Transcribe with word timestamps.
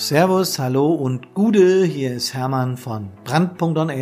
Servus, 0.00 0.58
hallo 0.58 0.94
und 0.94 1.34
Gude, 1.34 1.84
hier 1.84 2.14
ist 2.14 2.32
Hermann 2.32 2.78
von 2.78 3.10
Brand.on 3.22 3.92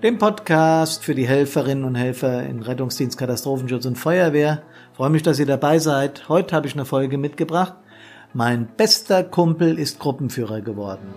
dem 0.00 0.18
Podcast 0.18 1.02
für 1.02 1.16
die 1.16 1.26
Helferinnen 1.26 1.82
und 1.82 1.96
Helfer 1.96 2.44
in 2.44 2.62
Rettungsdienst, 2.62 3.18
Katastrophenschutz 3.18 3.84
und 3.84 3.98
Feuerwehr. 3.98 4.62
freue 4.92 5.10
mich, 5.10 5.24
dass 5.24 5.40
ihr 5.40 5.46
dabei 5.46 5.80
seid. 5.80 6.28
Heute 6.28 6.54
habe 6.54 6.68
ich 6.68 6.74
eine 6.74 6.84
Folge 6.84 7.18
mitgebracht. 7.18 7.74
Mein 8.32 8.68
bester 8.76 9.24
Kumpel 9.24 9.76
ist 9.76 9.98
Gruppenführer 9.98 10.60
geworden. 10.60 11.12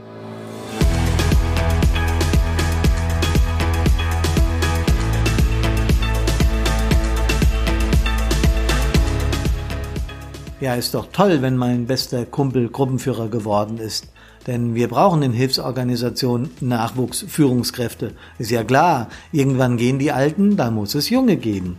Ja, 10.60 10.74
ist 10.74 10.96
doch 10.96 11.10
toll, 11.12 11.44
wenn 11.44 11.56
mein 11.56 11.86
bester 11.86 12.26
Kumpel 12.26 12.70
Gruppenführer 12.70 13.28
geworden 13.30 13.78
ist. 13.78 14.08
Denn 14.48 14.74
wir 14.74 14.88
brauchen 14.88 15.22
in 15.22 15.32
Hilfsorganisationen 15.32 16.50
Nachwuchsführungskräfte. 16.62 18.14
Ist 18.40 18.50
ja 18.50 18.64
klar, 18.64 19.10
irgendwann 19.32 19.78
gehen 19.78 20.00
die 20.00 20.12
Alten, 20.12 20.58
da 20.58 20.72
muss 20.72 20.96
es 20.96 21.12
Junge 21.12 21.38
geben. 21.38 21.78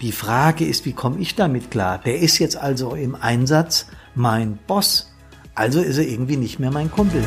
Die 0.00 0.10
Frage 0.10 0.64
ist, 0.64 0.86
wie 0.86 0.92
komme 0.92 1.20
ich 1.20 1.36
damit 1.36 1.70
klar? 1.70 2.00
Der 2.04 2.18
ist 2.18 2.40
jetzt 2.40 2.56
also 2.56 2.96
im 2.96 3.14
Einsatz 3.14 3.86
mein 4.16 4.58
Boss. 4.66 5.12
Also 5.54 5.80
ist 5.80 5.98
er 5.98 6.08
irgendwie 6.08 6.36
nicht 6.36 6.58
mehr 6.58 6.72
mein 6.72 6.90
Kumpel. 6.90 7.22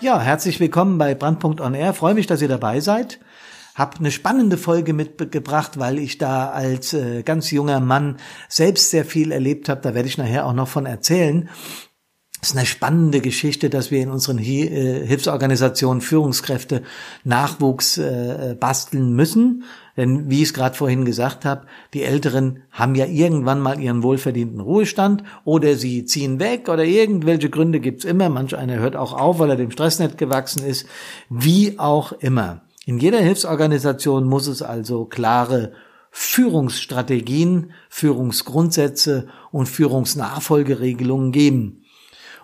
Ja, 0.00 0.20
herzlich 0.20 0.60
willkommen 0.60 0.96
bei 0.96 1.16
Brandpunkt 1.16 1.60
On 1.60 1.74
Air. 1.74 1.92
Freue 1.92 2.14
mich, 2.14 2.28
dass 2.28 2.40
ihr 2.40 2.48
dabei 2.48 2.78
seid 2.78 3.18
habe 3.74 3.98
eine 3.98 4.10
spannende 4.10 4.56
Folge 4.56 4.92
mitgebracht, 4.92 5.78
weil 5.78 5.98
ich 5.98 6.18
da 6.18 6.50
als 6.50 6.92
äh, 6.92 7.22
ganz 7.22 7.50
junger 7.50 7.80
Mann 7.80 8.18
selbst 8.48 8.90
sehr 8.90 9.04
viel 9.04 9.32
erlebt 9.32 9.68
habe. 9.68 9.80
Da 9.80 9.94
werde 9.94 10.08
ich 10.08 10.18
nachher 10.18 10.46
auch 10.46 10.52
noch 10.52 10.68
von 10.68 10.86
erzählen. 10.86 11.48
Es 12.40 12.50
ist 12.50 12.56
eine 12.56 12.66
spannende 12.66 13.20
Geschichte, 13.20 13.70
dass 13.70 13.90
wir 13.90 14.02
in 14.02 14.10
unseren 14.10 14.38
äh, 14.38 15.06
Hilfsorganisationen 15.06 16.02
Führungskräfte 16.02 16.82
Nachwuchs 17.24 17.96
äh, 17.96 18.54
basteln 18.60 19.14
müssen. 19.14 19.64
Denn 19.96 20.28
wie 20.28 20.42
ich 20.42 20.48
es 20.48 20.54
gerade 20.54 20.76
vorhin 20.76 21.04
gesagt 21.06 21.44
habe, 21.44 21.66
die 21.94 22.02
Älteren 22.02 22.64
haben 22.70 22.96
ja 22.96 23.06
irgendwann 23.06 23.60
mal 23.60 23.80
ihren 23.80 24.02
wohlverdienten 24.02 24.60
Ruhestand 24.60 25.24
oder 25.44 25.76
sie 25.76 26.04
ziehen 26.04 26.38
weg 26.38 26.68
oder 26.68 26.84
irgendwelche 26.84 27.48
Gründe 27.48 27.80
gibt's 27.80 28.04
immer. 28.04 28.28
Manch 28.28 28.54
einer 28.54 28.78
hört 28.78 28.94
auch 28.94 29.14
auf, 29.14 29.38
weil 29.38 29.50
er 29.50 29.56
dem 29.56 29.70
Stress 29.70 29.98
nicht 29.98 30.18
gewachsen 30.18 30.64
ist. 30.66 30.86
Wie 31.30 31.78
auch 31.78 32.12
immer. 32.12 32.63
In 32.86 32.98
jeder 32.98 33.20
Hilfsorganisation 33.20 34.24
muss 34.24 34.46
es 34.46 34.62
also 34.62 35.06
klare 35.06 35.72
Führungsstrategien, 36.10 37.72
Führungsgrundsätze 37.88 39.28
und 39.50 39.66
Führungsnachfolgeregelungen 39.66 41.32
geben. 41.32 41.84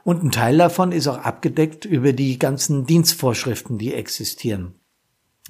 Und 0.03 0.25
ein 0.25 0.33
Teil 0.33 0.57
davon 0.59 0.93
ist 0.93 1.07
auch 1.07 1.19
abgedeckt 1.19 1.85
über 1.85 2.13
die 2.13 2.39
ganzen 2.39 2.87
Dienstvorschriften, 2.87 3.79
die 3.79 3.95
existieren. 3.95 4.80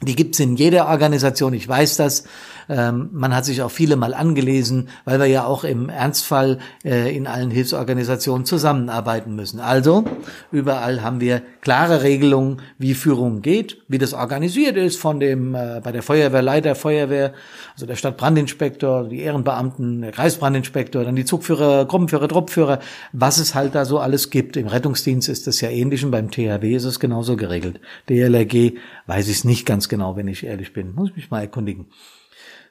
Die 0.03 0.17
gibt's 0.17 0.41
in 0.41 0.57
jeder 0.57 0.89
Organisation, 0.89 1.53
ich 1.53 1.69
weiß 1.69 1.97
das. 1.97 2.25
Ähm, 2.71 3.11
man 3.13 3.35
hat 3.35 3.45
sich 3.45 3.61
auch 3.61 3.71
viele 3.71 3.97
mal 3.97 4.15
angelesen, 4.15 4.89
weil 5.05 5.19
wir 5.19 5.27
ja 5.27 5.45
auch 5.45 5.63
im 5.63 5.91
Ernstfall 5.91 6.59
äh, 6.85 7.15
in 7.15 7.27
allen 7.27 7.51
Hilfsorganisationen 7.51 8.47
zusammenarbeiten 8.47 9.35
müssen. 9.35 9.61
Also, 9.61 10.05
überall 10.53 11.03
haben 11.03 11.21
wir 11.21 11.43
klare 11.61 12.03
Regelungen, 12.03 12.63
wie 12.79 12.95
Führung 12.95 13.43
geht, 13.43 13.83
wie 13.89 13.99
das 13.99 14.15
organisiert 14.15 14.79
ist 14.79 14.97
von 14.97 15.21
dem, 15.21 15.55
äh, 15.55 15.83
bei 15.85 15.93
der 15.93 16.03
Feuerwehrleiter, 16.03 16.77
Feuerwehr, 16.77 17.35
also 17.75 17.85
der 17.85 17.97
Stadtbrandinspektor, 17.97 19.09
die 19.09 19.21
Ehrenbeamten, 19.21 20.01
der 20.01 20.13
Kreisbrandinspektor, 20.13 21.05
dann 21.05 21.17
die 21.17 21.27
Zugführer, 21.27 21.85
Gruppenführer, 21.85 22.29
Truppführer, 22.29 22.79
was 23.13 23.37
es 23.37 23.55
halt 23.55 23.75
da 23.75 23.85
so 23.85 23.99
alles 23.99 24.31
gibt. 24.31 24.57
Im 24.57 24.69
Rettungsdienst 24.69 25.29
ist 25.29 25.47
das 25.47 25.61
ja 25.61 25.69
ähnlich 25.69 26.05
und 26.07 26.11
beim 26.11 26.31
THW 26.31 26.75
ist 26.75 26.85
es 26.85 27.01
genauso 27.01 27.37
geregelt. 27.37 27.81
DLRG 28.09 28.79
weiß 29.07 29.29
ich 29.29 29.39
es 29.39 29.45
nicht 29.45 29.67
ganz 29.67 29.90
genau, 29.91 30.17
wenn 30.17 30.29
ich 30.29 30.45
ehrlich 30.45 30.73
bin. 30.73 30.95
Muss 30.95 31.11
ich 31.11 31.17
mich 31.17 31.31
mal 31.31 31.43
erkundigen. 31.43 31.91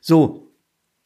So, 0.01 0.49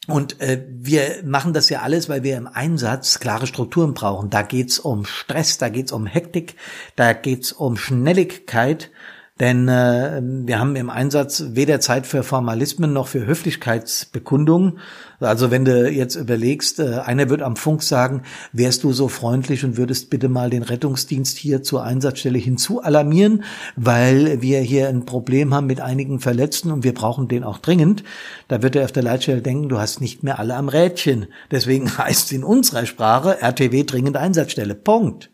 und 0.07 0.41
äh, 0.41 0.65
wir 0.69 1.21
machen 1.23 1.53
das 1.53 1.69
ja 1.69 1.81
alles, 1.81 2.09
weil 2.09 2.23
wir 2.23 2.37
im 2.37 2.47
Einsatz 2.47 3.19
klare 3.19 3.47
Strukturen 3.47 3.93
brauchen. 3.93 4.29
Da 4.29 4.41
geht's 4.41 4.79
um 4.79 5.05
Stress, 5.05 5.57
da 5.57 5.69
geht's 5.69 5.91
um 5.91 6.05
Hektik, 6.05 6.55
da 6.95 7.13
geht's 7.13 7.51
um 7.53 7.77
Schnelligkeit, 7.77 8.91
denn 9.39 9.67
äh, 9.67 10.21
wir 10.23 10.59
haben 10.59 10.75
im 10.75 10.91
Einsatz 10.91 11.43
weder 11.53 11.79
Zeit 11.79 12.05
für 12.05 12.21
Formalismen 12.21 12.93
noch 12.93 13.07
für 13.07 13.25
Höflichkeitsbekundungen. 13.25 14.77
Also 15.19 15.49
wenn 15.49 15.65
du 15.65 15.89
jetzt 15.89 16.15
überlegst, 16.15 16.79
äh, 16.79 16.99
einer 16.99 17.29
wird 17.29 17.41
am 17.41 17.55
Funk 17.55 17.81
sagen, 17.81 18.21
wärst 18.51 18.83
du 18.83 18.93
so 18.93 19.07
freundlich 19.07 19.65
und 19.65 19.75
würdest 19.75 20.11
bitte 20.11 20.29
mal 20.29 20.51
den 20.51 20.61
Rettungsdienst 20.61 21.35
hier 21.37 21.63
zur 21.63 21.83
Einsatzstelle 21.83 22.37
hinzu 22.37 22.83
alarmieren, 22.83 23.43
weil 23.75 24.43
wir 24.43 24.59
hier 24.59 24.87
ein 24.87 25.05
Problem 25.05 25.51
haben 25.51 25.65
mit 25.65 25.81
einigen 25.81 26.19
Verletzten 26.19 26.69
und 26.69 26.83
wir 26.83 26.93
brauchen 26.93 27.27
den 27.27 27.43
auch 27.43 27.57
dringend. 27.57 28.03
Da 28.49 28.61
wird 28.61 28.75
er 28.75 28.85
auf 28.85 28.91
der 28.91 29.03
Leitstelle 29.03 29.41
denken, 29.41 29.67
du 29.67 29.79
hast 29.79 29.99
nicht 29.99 30.21
mehr 30.21 30.37
alle 30.37 30.53
am 30.53 30.69
Rädchen. 30.69 31.25
Deswegen 31.49 31.97
heißt 31.97 32.27
es 32.27 32.31
in 32.31 32.43
unserer 32.43 32.85
Sprache 32.85 33.41
RTW 33.41 33.83
dringend 33.83 34.15
Einsatzstelle. 34.15 34.75
Punkt. 34.75 35.31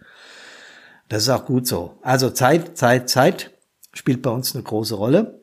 Das 1.10 1.24
ist 1.24 1.30
auch 1.30 1.46
gut 1.46 1.68
so. 1.68 1.98
Also 2.02 2.30
Zeit, 2.30 2.78
Zeit, 2.78 3.10
Zeit 3.10 3.52
spielt 3.94 4.22
bei 4.22 4.30
uns 4.30 4.56
eine 4.56 4.64
große 4.64 4.96
Rolle. 4.96 5.42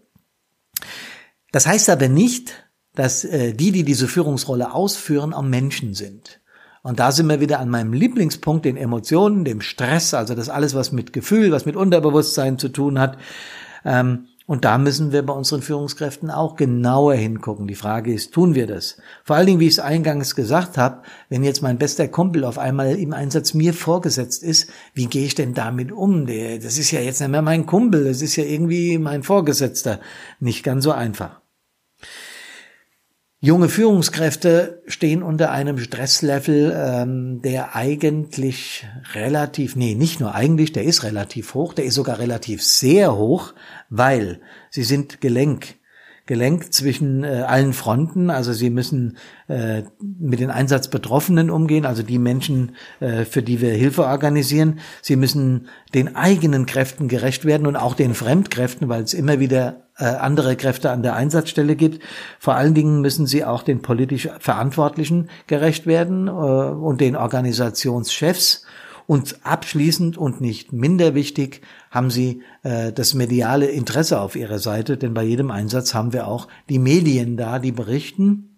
Das 1.52 1.66
heißt 1.66 1.88
aber 1.90 2.08
nicht, 2.08 2.52
dass 2.94 3.24
äh, 3.24 3.52
die, 3.52 3.72
die 3.72 3.84
diese 3.84 4.08
Führungsrolle 4.08 4.72
ausführen, 4.72 5.32
auch 5.32 5.42
Menschen 5.42 5.94
sind. 5.94 6.40
Und 6.82 7.00
da 7.00 7.10
sind 7.10 7.26
wir 7.28 7.40
wieder 7.40 7.58
an 7.58 7.68
meinem 7.68 7.92
Lieblingspunkt, 7.92 8.64
den 8.64 8.76
Emotionen, 8.76 9.44
dem 9.44 9.60
Stress, 9.60 10.14
also 10.14 10.34
das 10.34 10.48
alles, 10.48 10.74
was 10.74 10.92
mit 10.92 11.12
Gefühl, 11.12 11.50
was 11.50 11.66
mit 11.66 11.74
Unterbewusstsein 11.74 12.58
zu 12.58 12.68
tun 12.68 13.00
hat. 13.00 13.18
Ähm, 13.84 14.28
und 14.46 14.64
da 14.64 14.78
müssen 14.78 15.10
wir 15.10 15.26
bei 15.26 15.32
unseren 15.32 15.60
Führungskräften 15.60 16.30
auch 16.30 16.54
genauer 16.54 17.14
hingucken. 17.14 17.66
Die 17.66 17.74
Frage 17.74 18.14
ist, 18.14 18.32
tun 18.32 18.54
wir 18.54 18.68
das? 18.68 18.96
Vor 19.24 19.34
allen 19.34 19.46
Dingen, 19.46 19.60
wie 19.60 19.66
ich 19.66 19.74
es 19.74 19.78
eingangs 19.80 20.36
gesagt 20.36 20.78
habe, 20.78 21.02
wenn 21.28 21.42
jetzt 21.42 21.62
mein 21.62 21.78
bester 21.78 22.06
Kumpel 22.06 22.44
auf 22.44 22.56
einmal 22.56 22.94
im 22.94 23.12
Einsatz 23.12 23.54
mir 23.54 23.74
vorgesetzt 23.74 24.44
ist, 24.44 24.70
wie 24.94 25.06
gehe 25.06 25.24
ich 25.24 25.34
denn 25.34 25.52
damit 25.52 25.90
um? 25.90 26.26
das 26.26 26.78
ist 26.78 26.92
ja 26.92 27.00
jetzt 27.00 27.20
nicht 27.20 27.30
mehr 27.30 27.42
mein 27.42 27.66
Kumpel, 27.66 28.04
das 28.04 28.22
ist 28.22 28.36
ja 28.36 28.44
irgendwie 28.44 28.98
mein 28.98 29.24
Vorgesetzter. 29.24 29.98
Nicht 30.38 30.62
ganz 30.62 30.84
so 30.84 30.92
einfach. 30.92 31.40
Junge 33.46 33.68
Führungskräfte 33.68 34.82
stehen 34.88 35.22
unter 35.22 35.52
einem 35.52 35.78
Stresslevel, 35.78 36.74
ähm, 36.76 37.42
der 37.42 37.76
eigentlich 37.76 38.84
relativ, 39.14 39.76
nee, 39.76 39.94
nicht 39.94 40.18
nur 40.18 40.34
eigentlich, 40.34 40.72
der 40.72 40.82
ist 40.82 41.04
relativ 41.04 41.54
hoch, 41.54 41.72
der 41.72 41.84
ist 41.84 41.94
sogar 41.94 42.18
relativ 42.18 42.60
sehr 42.60 43.14
hoch, 43.14 43.54
weil 43.88 44.40
sie 44.70 44.82
sind 44.82 45.20
Gelenk 45.20 45.76
gelenkt 46.26 46.74
zwischen 46.74 47.22
äh, 47.22 47.44
allen 47.46 47.72
Fronten. 47.72 48.30
Also 48.30 48.52
sie 48.52 48.68
müssen 48.68 49.16
äh, 49.46 49.84
mit 50.00 50.40
den 50.40 50.50
Einsatzbetroffenen 50.50 51.48
umgehen, 51.48 51.86
also 51.86 52.02
die 52.02 52.18
Menschen, 52.18 52.74
äh, 52.98 53.24
für 53.24 53.44
die 53.44 53.60
wir 53.60 53.70
Hilfe 53.70 54.06
organisieren. 54.06 54.80
Sie 55.02 55.14
müssen 55.14 55.68
den 55.94 56.16
eigenen 56.16 56.66
Kräften 56.66 57.06
gerecht 57.06 57.44
werden 57.44 57.68
und 57.68 57.76
auch 57.76 57.94
den 57.94 58.14
Fremdkräften, 58.14 58.88
weil 58.88 59.04
es 59.04 59.14
immer 59.14 59.38
wieder 59.38 59.85
andere 60.04 60.56
Kräfte 60.56 60.90
an 60.90 61.02
der 61.02 61.14
Einsatzstelle 61.14 61.76
gibt. 61.76 62.02
Vor 62.38 62.54
allen 62.54 62.74
Dingen 62.74 63.00
müssen 63.00 63.26
sie 63.26 63.44
auch 63.44 63.62
den 63.62 63.82
politisch 63.82 64.28
Verantwortlichen 64.40 65.28
gerecht 65.46 65.86
werden 65.86 66.28
äh, 66.28 66.30
und 66.30 67.00
den 67.00 67.16
Organisationschefs. 67.16 68.64
Und 69.06 69.38
abschließend 69.44 70.18
und 70.18 70.40
nicht 70.40 70.72
minder 70.72 71.14
wichtig 71.14 71.62
haben 71.90 72.10
sie 72.10 72.42
äh, 72.64 72.92
das 72.92 73.14
mediale 73.14 73.66
Interesse 73.66 74.20
auf 74.20 74.34
ihrer 74.34 74.58
Seite, 74.58 74.96
denn 74.96 75.14
bei 75.14 75.22
jedem 75.22 75.52
Einsatz 75.52 75.94
haben 75.94 76.12
wir 76.12 76.26
auch 76.26 76.48
die 76.68 76.80
Medien 76.80 77.36
da, 77.36 77.60
die 77.60 77.70
berichten. 77.70 78.56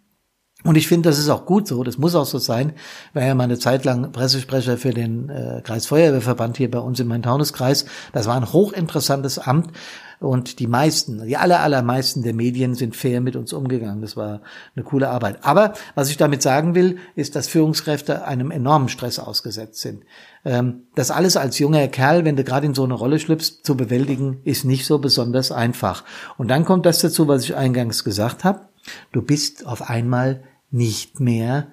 Und 0.64 0.76
ich 0.76 0.88
finde, 0.88 1.08
das 1.08 1.18
ist 1.18 1.28
auch 1.28 1.46
gut 1.46 1.68
so, 1.68 1.84
das 1.84 1.98
muss 1.98 2.16
auch 2.16 2.24
so 2.24 2.38
sein. 2.38 2.72
Ich 3.10 3.14
war 3.14 3.24
ja 3.24 3.34
mal 3.34 3.44
eine 3.44 3.58
Zeit 3.58 3.84
lang 3.84 4.10
Pressesprecher 4.10 4.76
für 4.76 4.92
den 4.92 5.28
äh, 5.28 5.60
Kreisfeuerwehrverband 5.62 6.56
hier 6.56 6.70
bei 6.70 6.80
uns 6.80 6.98
im 6.98 7.08
Main-Taunus-Kreis. 7.08 7.84
Das 8.12 8.26
war 8.26 8.34
ein 8.34 8.52
hochinteressantes 8.52 9.38
Amt 9.38 9.70
und 10.20 10.58
die 10.58 10.66
meisten, 10.66 11.24
die 11.26 11.36
aller, 11.36 11.60
allermeisten 11.60 12.22
der 12.22 12.34
Medien 12.34 12.74
sind 12.74 12.96
fair 12.96 13.20
mit 13.20 13.36
uns 13.36 13.52
umgegangen. 13.52 14.00
Das 14.02 14.16
war 14.16 14.40
eine 14.74 14.84
coole 14.84 15.08
Arbeit. 15.10 15.44
Aber 15.44 15.74
was 15.94 16.10
ich 16.10 16.16
damit 16.16 16.42
sagen 16.42 16.74
will, 16.74 16.98
ist, 17.14 17.36
dass 17.36 17.46
Führungskräfte 17.46 18.24
einem 18.24 18.50
enormen 18.50 18.88
Stress 18.88 19.18
ausgesetzt 19.18 19.80
sind. 19.80 20.04
Ähm, 20.44 20.82
das 20.96 21.10
alles 21.10 21.36
als 21.36 21.58
junger 21.58 21.86
Kerl, 21.88 22.24
wenn 22.24 22.36
du 22.36 22.42
gerade 22.42 22.66
in 22.66 22.74
so 22.74 22.84
eine 22.84 22.94
Rolle 22.94 23.18
schlüpfst, 23.20 23.60
zu 23.62 23.76
bewältigen, 23.76 24.40
ist 24.44 24.64
nicht 24.64 24.86
so 24.86 24.98
besonders 24.98 25.52
einfach. 25.52 26.04
Und 26.36 26.48
dann 26.48 26.64
kommt 26.64 26.84
das 26.84 27.00
dazu, 27.00 27.28
was 27.28 27.44
ich 27.44 27.54
eingangs 27.54 28.02
gesagt 28.02 28.42
habe. 28.42 28.68
Du 29.12 29.22
bist 29.22 29.66
auf 29.66 29.88
einmal 29.88 30.42
nicht 30.70 31.20
mehr 31.20 31.68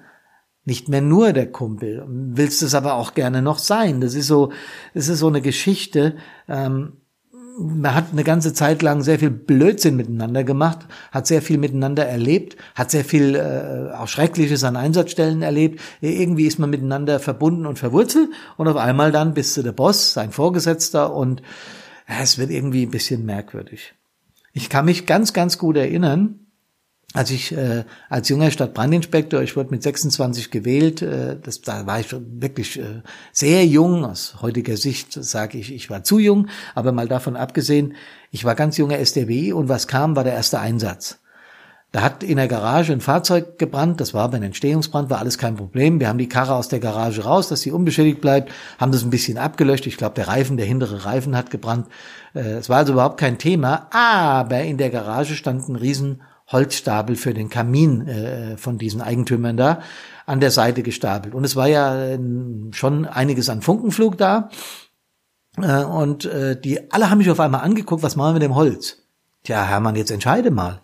nicht 0.68 0.88
mehr 0.88 1.00
nur 1.00 1.32
der 1.32 1.50
Kumpel, 1.50 2.04
willst 2.08 2.60
es 2.64 2.74
aber 2.74 2.94
auch 2.94 3.14
gerne 3.14 3.40
noch 3.40 3.58
sein. 3.58 4.00
Das 4.00 4.14
ist 4.14 4.26
so, 4.26 4.50
das 4.94 5.06
ist 5.06 5.20
so 5.20 5.28
eine 5.28 5.40
Geschichte. 5.40 6.16
Ähm, 6.48 6.94
man 7.58 7.94
hat 7.94 8.12
eine 8.12 8.24
ganze 8.24 8.52
Zeit 8.52 8.82
lang 8.82 9.02
sehr 9.02 9.18
viel 9.18 9.30
Blödsinn 9.30 9.96
miteinander 9.96 10.44
gemacht, 10.44 10.80
hat 11.10 11.26
sehr 11.26 11.40
viel 11.40 11.58
miteinander 11.58 12.06
erlebt, 12.06 12.56
hat 12.74 12.90
sehr 12.90 13.04
viel 13.04 13.34
äh, 13.34 13.94
auch 13.94 14.08
Schreckliches 14.08 14.62
an 14.64 14.76
Einsatzstellen 14.76 15.42
erlebt. 15.42 15.80
Irgendwie 16.00 16.46
ist 16.46 16.58
man 16.58 16.70
miteinander 16.70 17.18
verbunden 17.18 17.66
und 17.66 17.78
verwurzelt 17.78 18.28
und 18.56 18.68
auf 18.68 18.76
einmal 18.76 19.12
dann 19.12 19.34
bist 19.34 19.56
du 19.56 19.62
der 19.62 19.72
Boss, 19.72 20.12
sein 20.12 20.32
Vorgesetzter 20.32 21.14
und 21.14 21.42
ja, 22.08 22.16
es 22.22 22.38
wird 22.38 22.50
irgendwie 22.50 22.84
ein 22.84 22.90
bisschen 22.90 23.24
merkwürdig. 23.24 23.94
Ich 24.52 24.68
kann 24.68 24.84
mich 24.84 25.06
ganz, 25.06 25.32
ganz 25.32 25.58
gut 25.58 25.76
erinnern, 25.76 26.45
als 27.16 27.30
ich 27.30 27.52
äh, 27.52 27.84
als 28.10 28.28
junger 28.28 28.50
Stadtbrandinspektor, 28.50 29.40
ich 29.40 29.56
wurde 29.56 29.70
mit 29.70 29.82
26 29.82 30.50
gewählt, 30.50 31.00
äh, 31.02 31.36
das, 31.40 31.62
da 31.62 31.86
war 31.86 31.98
ich 31.98 32.14
wirklich 32.14 32.78
äh, 32.78 33.02
sehr 33.32 33.64
jung, 33.66 34.04
aus 34.04 34.36
heutiger 34.42 34.76
Sicht 34.76 35.12
sage 35.12 35.58
ich, 35.58 35.72
ich 35.72 35.88
war 35.88 36.04
zu 36.04 36.18
jung, 36.18 36.48
aber 36.74 36.92
mal 36.92 37.08
davon 37.08 37.36
abgesehen, 37.36 37.94
ich 38.30 38.44
war 38.44 38.54
ganz 38.54 38.76
junger 38.76 38.98
SDW 38.98 39.52
und 39.52 39.68
was 39.68 39.88
kam, 39.88 40.14
war 40.14 40.24
der 40.24 40.34
erste 40.34 40.60
Einsatz. 40.60 41.18
Da 41.92 42.02
hat 42.02 42.22
in 42.22 42.36
der 42.36 42.48
Garage 42.48 42.92
ein 42.92 43.00
Fahrzeug 43.00 43.58
gebrannt, 43.58 44.02
das 44.02 44.12
war 44.12 44.24
aber 44.24 44.36
ein 44.36 44.42
Entstehungsbrand, 44.42 45.08
war 45.08 45.18
alles 45.18 45.38
kein 45.38 45.56
Problem. 45.56 45.98
Wir 46.00 46.08
haben 46.08 46.18
die 46.18 46.28
Karre 46.28 46.54
aus 46.54 46.68
der 46.68 46.80
Garage 46.80 47.24
raus, 47.24 47.48
dass 47.48 47.62
sie 47.62 47.72
unbeschädigt 47.72 48.20
bleibt, 48.20 48.52
haben 48.78 48.92
das 48.92 49.02
ein 49.02 49.10
bisschen 49.10 49.38
abgelöscht. 49.38 49.86
Ich 49.86 49.96
glaube, 49.96 50.16
der 50.16 50.28
Reifen, 50.28 50.58
der 50.58 50.66
hintere 50.66 51.06
Reifen 51.06 51.34
hat 51.34 51.50
gebrannt. 51.50 51.86
Äh, 52.34 52.40
es 52.58 52.68
war 52.68 52.78
also 52.78 52.92
überhaupt 52.92 53.18
kein 53.18 53.38
Thema, 53.38 53.88
aber 53.90 54.60
in 54.60 54.76
der 54.76 54.90
Garage 54.90 55.34
stand 55.36 55.66
ein 55.66 55.76
riesen 55.76 56.20
Holzstapel 56.48 57.16
für 57.16 57.34
den 57.34 57.48
Kamin 57.48 58.06
äh, 58.06 58.56
von 58.56 58.78
diesen 58.78 59.00
Eigentümern 59.00 59.56
da 59.56 59.80
an 60.26 60.40
der 60.40 60.50
Seite 60.50 60.82
gestapelt. 60.82 61.34
Und 61.34 61.44
es 61.44 61.56
war 61.56 61.66
ja 61.66 62.12
äh, 62.12 62.18
schon 62.72 63.06
einiges 63.06 63.48
an 63.48 63.62
Funkenflug 63.62 64.16
da. 64.16 64.50
Äh, 65.60 65.84
und 65.84 66.24
äh, 66.24 66.60
die 66.60 66.92
alle 66.92 67.10
haben 67.10 67.18
mich 67.18 67.30
auf 67.30 67.40
einmal 67.40 67.62
angeguckt, 67.62 68.02
was 68.02 68.16
machen 68.16 68.30
wir 68.30 68.34
mit 68.34 68.42
dem 68.42 68.54
Holz? 68.54 69.02
Tja, 69.42 69.64
Hermann, 69.64 69.96
jetzt 69.96 70.10
entscheide 70.10 70.50
mal. 70.50 70.82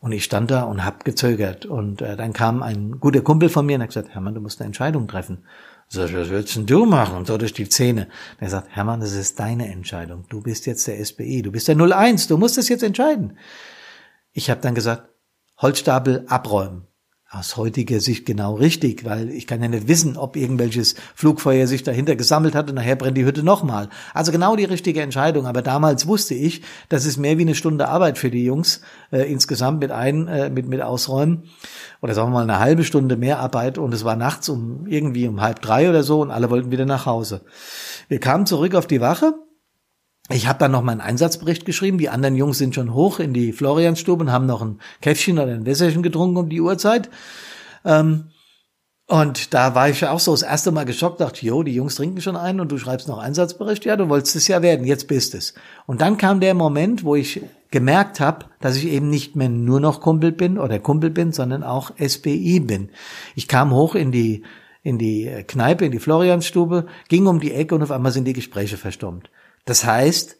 Und 0.00 0.12
ich 0.12 0.24
stand 0.24 0.50
da 0.50 0.64
und 0.64 0.84
hab 0.84 1.04
gezögert. 1.04 1.66
Und 1.66 2.02
äh, 2.02 2.16
dann 2.16 2.32
kam 2.32 2.62
ein 2.62 3.00
guter 3.00 3.22
Kumpel 3.22 3.48
von 3.48 3.66
mir 3.66 3.76
und 3.76 3.82
hat 3.82 3.88
gesagt, 3.88 4.10
Hermann, 4.10 4.34
du 4.34 4.40
musst 4.40 4.60
eine 4.60 4.66
Entscheidung 4.66 5.08
treffen. 5.08 5.44
So, 5.88 6.02
was 6.02 6.12
willst 6.30 6.56
denn 6.56 6.66
du 6.66 6.86
machen? 6.86 7.16
Und 7.16 7.26
so 7.26 7.38
durch 7.38 7.52
die 7.52 7.68
Zähne. 7.68 8.02
Und 8.02 8.42
er 8.42 8.50
sagt, 8.50 8.68
Hermann, 8.70 9.00
das 9.00 9.12
ist 9.12 9.40
deine 9.40 9.70
Entscheidung. 9.72 10.24
Du 10.28 10.40
bist 10.40 10.66
jetzt 10.66 10.86
der 10.86 11.02
SBI. 11.02 11.42
Du 11.42 11.52
bist 11.52 11.68
der 11.68 11.76
01. 11.76 12.28
Du 12.28 12.36
musst 12.36 12.58
das 12.58 12.68
jetzt 12.68 12.82
entscheiden. 12.82 13.38
Ich 14.36 14.50
habe 14.50 14.60
dann 14.60 14.74
gesagt, 14.74 15.08
Holzstapel 15.58 16.24
abräumen. 16.26 16.88
Aus 17.30 17.56
heutiger 17.56 18.00
Sicht 18.00 18.26
genau 18.26 18.54
richtig, 18.54 19.04
weil 19.04 19.30
ich 19.30 19.46
kann 19.46 19.62
ja 19.62 19.68
nicht 19.68 19.86
wissen, 19.86 20.16
ob 20.16 20.36
irgendwelches 20.36 20.96
Flugfeuer 21.14 21.68
sich 21.68 21.84
dahinter 21.84 22.16
gesammelt 22.16 22.56
hat 22.56 22.68
und 22.68 22.74
nachher 22.74 22.96
brennt 22.96 23.16
die 23.16 23.24
Hütte 23.24 23.44
nochmal. 23.44 23.88
Also 24.12 24.32
genau 24.32 24.56
die 24.56 24.64
richtige 24.64 25.02
Entscheidung. 25.02 25.46
Aber 25.46 25.62
damals 25.62 26.08
wusste 26.08 26.34
ich, 26.34 26.62
das 26.88 27.06
ist 27.06 27.16
mehr 27.16 27.38
wie 27.38 27.42
eine 27.42 27.54
Stunde 27.54 27.88
Arbeit 27.88 28.18
für 28.18 28.30
die 28.30 28.44
Jungs 28.44 28.80
äh, 29.12 29.30
insgesamt 29.30 29.80
mit 29.80 29.92
ein, 29.92 30.26
äh, 30.26 30.50
mit 30.50 30.68
mit 30.68 30.82
Ausräumen 30.82 31.44
oder 32.02 32.14
sagen 32.14 32.30
wir 32.30 32.34
mal 32.34 32.42
eine 32.42 32.58
halbe 32.58 32.82
Stunde 32.82 33.16
mehr 33.16 33.38
Arbeit 33.38 33.78
und 33.78 33.94
es 33.94 34.04
war 34.04 34.16
nachts 34.16 34.48
um 34.48 34.86
irgendwie 34.88 35.28
um 35.28 35.40
halb 35.40 35.62
drei 35.62 35.88
oder 35.88 36.02
so 36.02 36.22
und 36.22 36.32
alle 36.32 36.50
wollten 36.50 36.72
wieder 36.72 36.86
nach 36.86 37.06
Hause. 37.06 37.42
Wir 38.08 38.18
kamen 38.18 38.46
zurück 38.46 38.74
auf 38.74 38.88
die 38.88 39.00
Wache 39.00 39.34
ich 40.30 40.48
habe 40.48 40.58
dann 40.58 40.72
noch 40.72 40.82
meinen 40.82 41.02
Einsatzbericht 41.02 41.66
geschrieben. 41.66 41.98
Die 41.98 42.08
anderen 42.08 42.36
Jungs 42.36 42.56
sind 42.58 42.74
schon 42.74 42.94
hoch 42.94 43.18
in 43.18 43.34
die 43.34 43.52
Florianstube 43.52 44.24
und 44.24 44.32
haben 44.32 44.46
noch 44.46 44.62
ein 44.62 44.80
Käffchen 45.02 45.38
oder 45.38 45.52
ein 45.52 45.66
Wässerchen 45.66 46.02
getrunken 46.02 46.38
um 46.38 46.48
die 46.48 46.62
Uhrzeit. 46.62 47.10
Ähm, 47.84 48.30
und 49.06 49.52
da 49.52 49.74
war 49.74 49.90
ich 49.90 50.00
ja 50.00 50.12
auch 50.12 50.20
so 50.20 50.30
das 50.30 50.40
erste 50.40 50.72
Mal 50.72 50.86
geschockt, 50.86 51.20
dachte, 51.20 51.44
jo, 51.44 51.62
die 51.62 51.74
Jungs 51.74 51.96
trinken 51.96 52.22
schon 52.22 52.36
einen 52.36 52.60
und 52.60 52.72
du 52.72 52.78
schreibst 52.78 53.06
noch 53.06 53.18
Einsatzbericht. 53.18 53.84
Ja, 53.84 53.96
du 53.96 54.08
wolltest 54.08 54.34
es 54.34 54.48
ja 54.48 54.62
werden, 54.62 54.86
jetzt 54.86 55.08
bist 55.08 55.34
es. 55.34 55.52
Und 55.84 56.00
dann 56.00 56.16
kam 56.16 56.40
der 56.40 56.54
Moment, 56.54 57.04
wo 57.04 57.14
ich 57.14 57.42
gemerkt 57.70 58.18
habe, 58.18 58.46
dass 58.60 58.76
ich 58.76 58.86
eben 58.86 59.10
nicht 59.10 59.36
mehr 59.36 59.50
nur 59.50 59.78
noch 59.78 60.00
Kumpel 60.00 60.32
bin 60.32 60.56
oder 60.58 60.78
Kumpel 60.78 61.10
bin, 61.10 61.32
sondern 61.32 61.62
auch 61.62 61.90
SBI 61.98 62.60
bin. 62.60 62.88
Ich 63.34 63.46
kam 63.46 63.72
hoch 63.72 63.94
in 63.94 64.10
die 64.10 64.42
in 64.82 64.98
die 64.98 65.44
Kneipe, 65.46 65.86
in 65.86 65.92
die 65.92 65.98
Florianstube, 65.98 66.86
ging 67.08 67.26
um 67.26 67.40
die 67.40 67.52
Ecke 67.52 67.74
und 67.74 67.82
auf 67.82 67.90
einmal 67.90 68.12
sind 68.12 68.26
die 68.26 68.34
Gespräche 68.34 68.76
verstummt. 68.76 69.30
Das 69.64 69.84
heißt, 69.84 70.36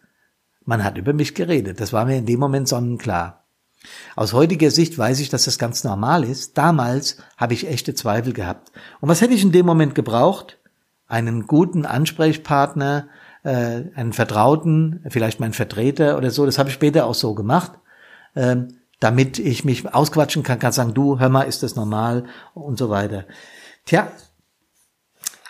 man 0.64 0.84
hat 0.84 0.98
über 0.98 1.12
mich 1.12 1.34
geredet. 1.34 1.80
Das 1.80 1.92
war 1.92 2.04
mir 2.04 2.16
in 2.16 2.26
dem 2.26 2.40
Moment 2.40 2.68
sonnenklar. 2.68 3.44
Aus 4.16 4.32
heutiger 4.32 4.70
Sicht 4.70 4.96
weiß 4.96 5.20
ich, 5.20 5.28
dass 5.28 5.44
das 5.44 5.58
ganz 5.58 5.84
normal 5.84 6.24
ist. 6.24 6.56
Damals 6.56 7.18
habe 7.36 7.54
ich 7.54 7.68
echte 7.68 7.94
Zweifel 7.94 8.32
gehabt. 8.32 8.72
Und 9.00 9.08
was 9.08 9.20
hätte 9.20 9.34
ich 9.34 9.42
in 9.42 9.52
dem 9.52 9.66
Moment 9.66 9.94
gebraucht? 9.94 10.58
Einen 11.06 11.46
guten 11.46 11.84
Ansprechpartner, 11.84 13.08
äh, 13.42 13.82
einen 13.94 14.12
Vertrauten, 14.14 15.04
vielleicht 15.08 15.38
meinen 15.40 15.52
Vertreter 15.52 16.16
oder 16.16 16.30
so. 16.30 16.46
Das 16.46 16.58
habe 16.58 16.70
ich 16.70 16.74
später 16.74 17.04
auch 17.04 17.14
so 17.14 17.34
gemacht, 17.34 17.72
ähm, 18.34 18.78
damit 19.00 19.38
ich 19.38 19.64
mich 19.64 19.92
ausquatschen 19.92 20.42
kann, 20.42 20.58
kann 20.58 20.72
sagen, 20.72 20.94
du, 20.94 21.18
hör 21.18 21.28
mal, 21.28 21.42
ist 21.42 21.62
das 21.62 21.76
normal 21.76 22.24
und 22.54 22.78
so 22.78 22.88
weiter. 22.88 23.26
Tja, 23.84 24.10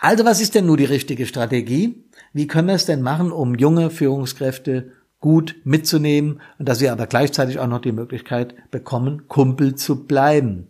also 0.01 0.25
was 0.25 0.41
ist 0.41 0.57
denn 0.57 0.67
nur 0.67 0.77
die 0.77 0.85
richtige 0.85 1.25
Strategie? 1.25 2.04
Wie 2.35 2.49
können 2.49 2.67
wir 2.67 2.75
es 2.75 2.85
denn 2.85 3.01
machen, 3.01 3.31
um 3.31 3.55
junge 3.55 3.91
Führungskräfte 3.91 4.91
gut 5.21 5.55
mitzunehmen 5.63 6.41
und 6.59 6.69
dass 6.69 6.81
sie 6.81 6.89
aber 6.89 7.07
gleichzeitig 7.07 7.61
auch 7.61 7.69
noch 7.69 7.81
die 7.81 7.93
Möglichkeit 7.93 8.57
bekommen, 8.73 9.29
Kumpel 9.29 9.77
zu 9.77 10.05
bleiben? 10.05 10.67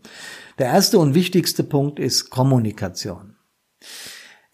Der 0.58 0.66
erste 0.66 0.98
und 0.98 1.14
wichtigste 1.14 1.64
Punkt 1.64 1.98
ist 1.98 2.28
Kommunikation. 2.28 3.33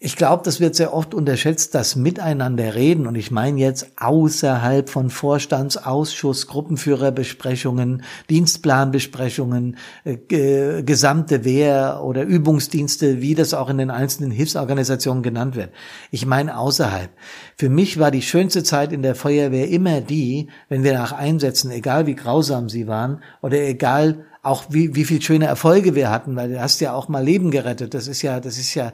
Ich 0.03 0.15
glaube, 0.15 0.41
das 0.43 0.59
wird 0.59 0.73
sehr 0.73 0.95
oft 0.95 1.13
unterschätzt, 1.13 1.75
das 1.75 1.95
Miteinander 1.95 2.73
reden. 2.73 3.05
Und 3.05 3.13
ich 3.13 3.29
meine 3.29 3.59
jetzt 3.59 3.91
außerhalb 3.97 4.89
von 4.89 5.11
Vorstandsausschuss, 5.11 6.47
Gruppenführerbesprechungen, 6.47 8.01
Dienstplanbesprechungen, 8.27 9.77
äh, 10.03 10.81
gesamte 10.81 11.45
Wehr- 11.45 12.01
oder 12.03 12.23
Übungsdienste, 12.23 13.21
wie 13.21 13.35
das 13.35 13.53
auch 13.53 13.69
in 13.69 13.77
den 13.77 13.91
einzelnen 13.91 14.31
Hilfsorganisationen 14.31 15.21
genannt 15.21 15.55
wird. 15.55 15.69
Ich 16.09 16.25
meine 16.25 16.57
außerhalb. 16.57 17.11
Für 17.55 17.69
mich 17.69 17.99
war 17.99 18.09
die 18.09 18.23
schönste 18.23 18.63
Zeit 18.63 18.93
in 18.93 19.03
der 19.03 19.13
Feuerwehr 19.13 19.69
immer 19.69 20.01
die, 20.01 20.47
wenn 20.67 20.83
wir 20.83 20.93
nach 20.93 21.11
Einsätzen, 21.11 21.69
egal 21.69 22.07
wie 22.07 22.15
grausam 22.15 22.69
sie 22.69 22.87
waren 22.87 23.21
oder 23.43 23.59
egal 23.59 24.25
auch 24.41 24.65
wie, 24.69 24.95
wie 24.95 25.05
viel 25.05 25.21
schöne 25.21 25.45
Erfolge 25.45 25.93
wir 25.93 26.09
hatten, 26.09 26.35
weil 26.35 26.49
du 26.49 26.61
hast 26.61 26.79
ja 26.79 26.93
auch 26.93 27.07
mal 27.07 27.23
Leben 27.23 27.51
gerettet. 27.51 27.93
Das 27.93 28.07
ist 28.07 28.21
ja, 28.21 28.39
das 28.39 28.57
ist 28.57 28.73
ja 28.73 28.91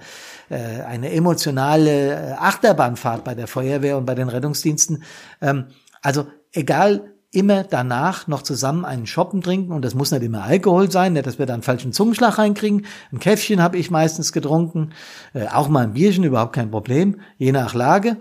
äh, 0.49 0.81
eine 0.81 1.11
emotionale 1.11 2.31
äh, 2.31 2.33
Achterbahnfahrt 2.33 3.23
bei 3.23 3.33
der 3.33 3.47
Feuerwehr 3.47 3.97
und 3.97 4.05
bei 4.05 4.15
den 4.15 4.27
Rettungsdiensten. 4.27 5.03
Ähm, 5.41 5.67
also 6.01 6.27
egal, 6.51 7.13
immer 7.31 7.63
danach 7.63 8.27
noch 8.27 8.41
zusammen 8.41 8.83
einen 8.83 9.07
Shoppen 9.07 9.41
trinken 9.41 9.71
und 9.71 9.83
das 9.83 9.95
muss 9.95 10.11
nicht 10.11 10.23
immer 10.23 10.44
Alkohol 10.44 10.92
sein, 10.92 11.13
nicht, 11.13 11.27
dass 11.27 11.39
wir 11.39 11.45
da 11.45 11.54
einen 11.54 11.63
falschen 11.63 11.94
Zungenschlag 11.94 12.37
reinkriegen. 12.37 12.85
Ein 13.11 13.19
Käffchen 13.19 13.61
habe 13.61 13.77
ich 13.77 13.92
meistens 13.92 14.33
getrunken, 14.33 14.92
äh, 15.33 15.47
auch 15.47 15.69
mal 15.69 15.83
ein 15.83 15.94
Bierchen, 15.94 16.25
überhaupt 16.25 16.54
kein 16.54 16.71
Problem, 16.71 17.21
je 17.37 17.54
nach 17.54 17.73
Lage 17.73 18.18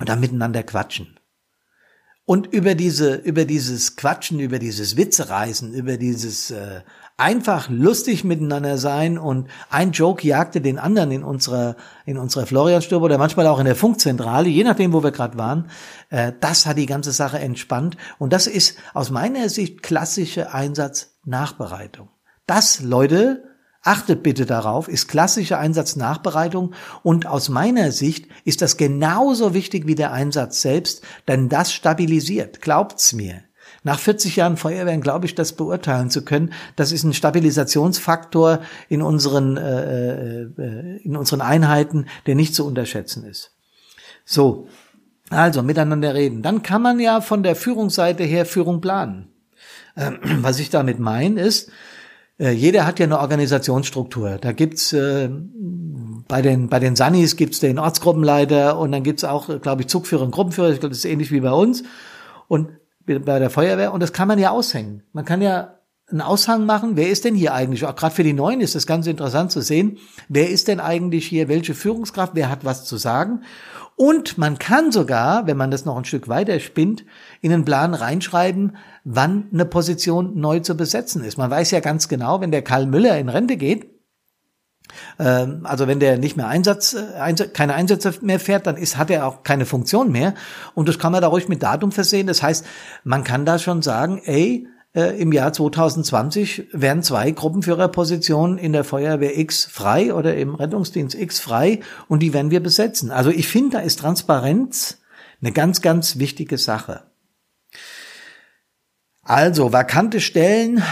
und 0.00 0.08
dann 0.08 0.20
miteinander 0.20 0.62
quatschen. 0.64 1.18
Und 2.26 2.46
über 2.46 2.74
diese, 2.74 3.16
über 3.16 3.44
dieses 3.44 3.96
Quatschen, 3.96 4.40
über 4.40 4.58
dieses 4.58 4.96
Witzereisen, 4.96 5.74
über 5.74 5.98
dieses 5.98 6.50
äh, 6.50 6.80
einfach 7.16 7.68
lustig 7.68 8.24
miteinander 8.24 8.78
sein 8.78 9.18
und 9.18 9.48
ein 9.70 9.92
Joke 9.92 10.26
jagte 10.26 10.60
den 10.60 10.78
anderen 10.78 11.10
in 11.10 11.22
unserer 11.22 11.76
in 12.06 12.18
unserer 12.18 12.46
Florianstube 12.46 13.04
oder 13.04 13.18
manchmal 13.18 13.46
auch 13.46 13.58
in 13.58 13.66
der 13.66 13.76
Funkzentrale, 13.76 14.48
je 14.48 14.64
nachdem, 14.64 14.92
wo 14.92 15.02
wir 15.02 15.12
gerade 15.12 15.36
waren. 15.36 15.70
Äh, 16.10 16.32
das 16.40 16.66
hat 16.66 16.78
die 16.78 16.86
ganze 16.86 17.12
Sache 17.12 17.38
entspannt 17.38 17.96
und 18.18 18.32
das 18.32 18.46
ist 18.46 18.78
aus 18.94 19.10
meiner 19.10 19.48
Sicht 19.50 19.82
klassische 19.82 20.52
Einsatznachbereitung. 20.52 22.08
Das, 22.46 22.80
Leute, 22.80 23.53
Achtet 23.86 24.22
bitte 24.22 24.46
darauf, 24.46 24.88
ist 24.88 25.08
klassische 25.08 25.58
Einsatznachbereitung 25.58 26.72
und 27.02 27.26
aus 27.26 27.50
meiner 27.50 27.92
Sicht 27.92 28.26
ist 28.44 28.62
das 28.62 28.78
genauso 28.78 29.52
wichtig 29.52 29.86
wie 29.86 29.94
der 29.94 30.10
Einsatz 30.10 30.62
selbst, 30.62 31.04
denn 31.28 31.50
das 31.50 31.70
stabilisiert, 31.70 32.62
glaubt's 32.62 33.12
mir. 33.12 33.42
Nach 33.82 33.98
40 33.98 34.36
Jahren 34.36 34.56
Feuerwehren 34.56 35.02
glaube 35.02 35.26
ich, 35.26 35.34
das 35.34 35.52
beurteilen 35.52 36.08
zu 36.08 36.24
können. 36.24 36.54
Das 36.76 36.92
ist 36.92 37.04
ein 37.04 37.12
Stabilisationsfaktor 37.12 38.60
in 38.88 39.02
unseren, 39.02 39.58
äh, 39.58 40.44
äh, 40.44 41.00
in 41.04 41.14
unseren 41.14 41.42
Einheiten, 41.42 42.06
der 42.26 42.36
nicht 42.36 42.54
zu 42.54 42.66
unterschätzen 42.66 43.24
ist. 43.24 43.52
So, 44.24 44.66
also 45.28 45.62
miteinander 45.62 46.14
reden. 46.14 46.40
Dann 46.40 46.62
kann 46.62 46.80
man 46.80 47.00
ja 47.00 47.20
von 47.20 47.42
der 47.42 47.54
Führungsseite 47.54 48.24
her 48.24 48.46
Führung 48.46 48.80
planen. 48.80 49.28
Ähm, 49.94 50.18
was 50.40 50.58
ich 50.58 50.70
damit 50.70 50.98
meine 50.98 51.42
ist, 51.42 51.68
äh, 51.68 51.72
jeder 52.38 52.86
hat 52.86 52.98
ja 52.98 53.06
eine 53.06 53.20
Organisationsstruktur. 53.20 54.38
Da 54.40 54.52
gibt's 54.52 54.92
äh, 54.92 55.28
bei 56.26 56.42
den 56.42 56.68
bei 56.68 56.80
den 56.80 56.96
Sunnis 56.96 57.36
gibt's 57.36 57.60
den 57.60 57.78
Ortsgruppenleiter 57.78 58.78
und 58.78 58.92
dann 58.92 59.02
gibt's 59.02 59.24
auch, 59.24 59.60
glaube 59.60 59.82
ich, 59.82 59.88
Zugführer 59.88 60.22
und 60.22 60.32
Gruppenführer. 60.32 60.70
Ich 60.70 60.80
glaube, 60.80 60.90
das 60.90 60.98
ist 60.98 61.04
ähnlich 61.04 61.30
wie 61.30 61.40
bei 61.40 61.52
uns 61.52 61.84
und 62.48 62.70
bei 63.06 63.38
der 63.38 63.50
Feuerwehr. 63.50 63.92
Und 63.92 64.02
das 64.02 64.12
kann 64.12 64.28
man 64.28 64.38
ja 64.38 64.50
aushängen. 64.50 65.02
Man 65.12 65.24
kann 65.24 65.42
ja 65.42 65.74
einen 66.10 66.20
Aushang 66.20 66.66
machen, 66.66 66.96
wer 66.96 67.08
ist 67.08 67.24
denn 67.24 67.34
hier 67.34 67.54
eigentlich, 67.54 67.86
auch 67.86 67.96
gerade 67.96 68.14
für 68.14 68.24
die 68.24 68.34
Neuen 68.34 68.60
ist 68.60 68.74
das 68.74 68.86
ganz 68.86 69.06
interessant 69.06 69.50
zu 69.50 69.62
sehen, 69.62 69.98
wer 70.28 70.50
ist 70.50 70.68
denn 70.68 70.80
eigentlich 70.80 71.26
hier, 71.26 71.48
welche 71.48 71.74
Führungskraft, 71.74 72.34
wer 72.34 72.50
hat 72.50 72.64
was 72.64 72.84
zu 72.84 72.98
sagen. 72.98 73.42
Und 73.96 74.38
man 74.38 74.58
kann 74.58 74.90
sogar, 74.90 75.46
wenn 75.46 75.56
man 75.56 75.70
das 75.70 75.84
noch 75.84 75.96
ein 75.96 76.04
Stück 76.04 76.28
weiter 76.28 76.58
spinnt, 76.58 77.04
in 77.40 77.50
den 77.50 77.64
Plan 77.64 77.94
reinschreiben, 77.94 78.76
wann 79.04 79.48
eine 79.52 79.64
Position 79.64 80.38
neu 80.38 80.60
zu 80.60 80.76
besetzen 80.76 81.22
ist. 81.22 81.38
Man 81.38 81.50
weiß 81.50 81.70
ja 81.70 81.80
ganz 81.80 82.08
genau, 82.08 82.40
wenn 82.40 82.50
der 82.50 82.62
Karl 82.62 82.86
Müller 82.86 83.18
in 83.18 83.28
Rente 83.28 83.56
geht, 83.56 83.94
ähm, 85.18 85.60
also 85.64 85.86
wenn 85.86 86.00
der 86.00 86.18
nicht 86.18 86.36
mehr 86.36 86.48
Einsatz, 86.48 86.94
äh, 86.94 87.48
keine 87.52 87.74
Einsätze 87.74 88.14
mehr 88.20 88.40
fährt, 88.40 88.66
dann 88.66 88.76
ist, 88.76 88.96
hat 88.96 89.10
er 89.10 89.26
auch 89.26 89.42
keine 89.42 89.66
Funktion 89.66 90.10
mehr. 90.10 90.34
Und 90.74 90.88
das 90.88 90.98
kann 90.98 91.12
man 91.12 91.22
da 91.22 91.28
ruhig 91.28 91.48
mit 91.48 91.62
Datum 91.62 91.92
versehen. 91.92 92.26
Das 92.26 92.42
heißt, 92.42 92.66
man 93.04 93.24
kann 93.24 93.44
da 93.44 93.58
schon 93.58 93.82
sagen, 93.82 94.20
ey, 94.24 94.66
äh, 94.94 95.20
im 95.20 95.32
Jahr 95.32 95.52
2020 95.52 96.68
werden 96.72 97.02
zwei 97.02 97.30
Gruppenführerpositionen 97.30 98.58
in 98.58 98.72
der 98.72 98.84
Feuerwehr 98.84 99.36
X 99.38 99.64
frei 99.64 100.14
oder 100.14 100.36
im 100.36 100.54
Rettungsdienst 100.54 101.16
X 101.16 101.40
frei 101.40 101.80
und 102.08 102.20
die 102.20 102.32
werden 102.32 102.50
wir 102.50 102.62
besetzen. 102.62 103.10
Also 103.10 103.30
ich 103.30 103.48
finde, 103.48 103.78
da 103.78 103.82
ist 103.82 103.98
Transparenz 103.98 104.98
eine 105.40 105.52
ganz, 105.52 105.82
ganz 105.82 106.18
wichtige 106.18 106.58
Sache. 106.58 107.02
Also 109.22 109.72
vakante 109.72 110.20
Stellen 110.20 110.82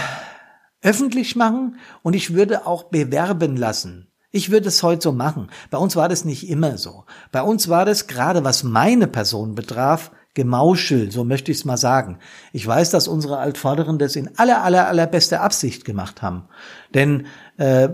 öffentlich 0.81 1.37
machen 1.37 1.77
und 2.03 2.15
ich 2.15 2.35
würde 2.35 2.67
auch 2.67 2.85
bewerben 2.85 3.57
lassen. 3.57 4.09
Ich 4.31 4.51
würde 4.51 4.69
es 4.69 4.83
heute 4.83 5.03
so 5.03 5.13
machen. 5.13 5.51
Bei 5.71 5.79
uns 5.79 5.95
war 5.95 6.09
das 6.09 6.25
nicht 6.25 6.49
immer 6.49 6.79
so. 6.79 7.05
Bei 7.31 7.43
uns 7.43 7.69
war 7.69 7.85
das 7.85 8.07
gerade, 8.07 8.43
was 8.43 8.65
meine 8.65 9.07
Person 9.07 9.55
betraf, 9.55 10.11
Gemauschel, 10.35 11.11
so 11.13 11.25
möchte 11.25 11.53
ich 11.53 11.59
es 11.59 11.65
mal 11.65 11.77
sagen. 11.77 12.19
Ich 12.53 12.67
weiß, 12.67 12.91
dass 12.91 13.09
unsere 13.09 13.39
Altvorderen 13.39 13.99
das 13.99 14.17
in 14.17 14.31
aller, 14.39 14.63
aller, 14.63 14.89
allerbester 14.89 15.43
Absicht 15.43 15.85
gemacht 15.85 16.23
haben. 16.23 16.45
Denn 16.95 17.27
äh, 17.59 17.89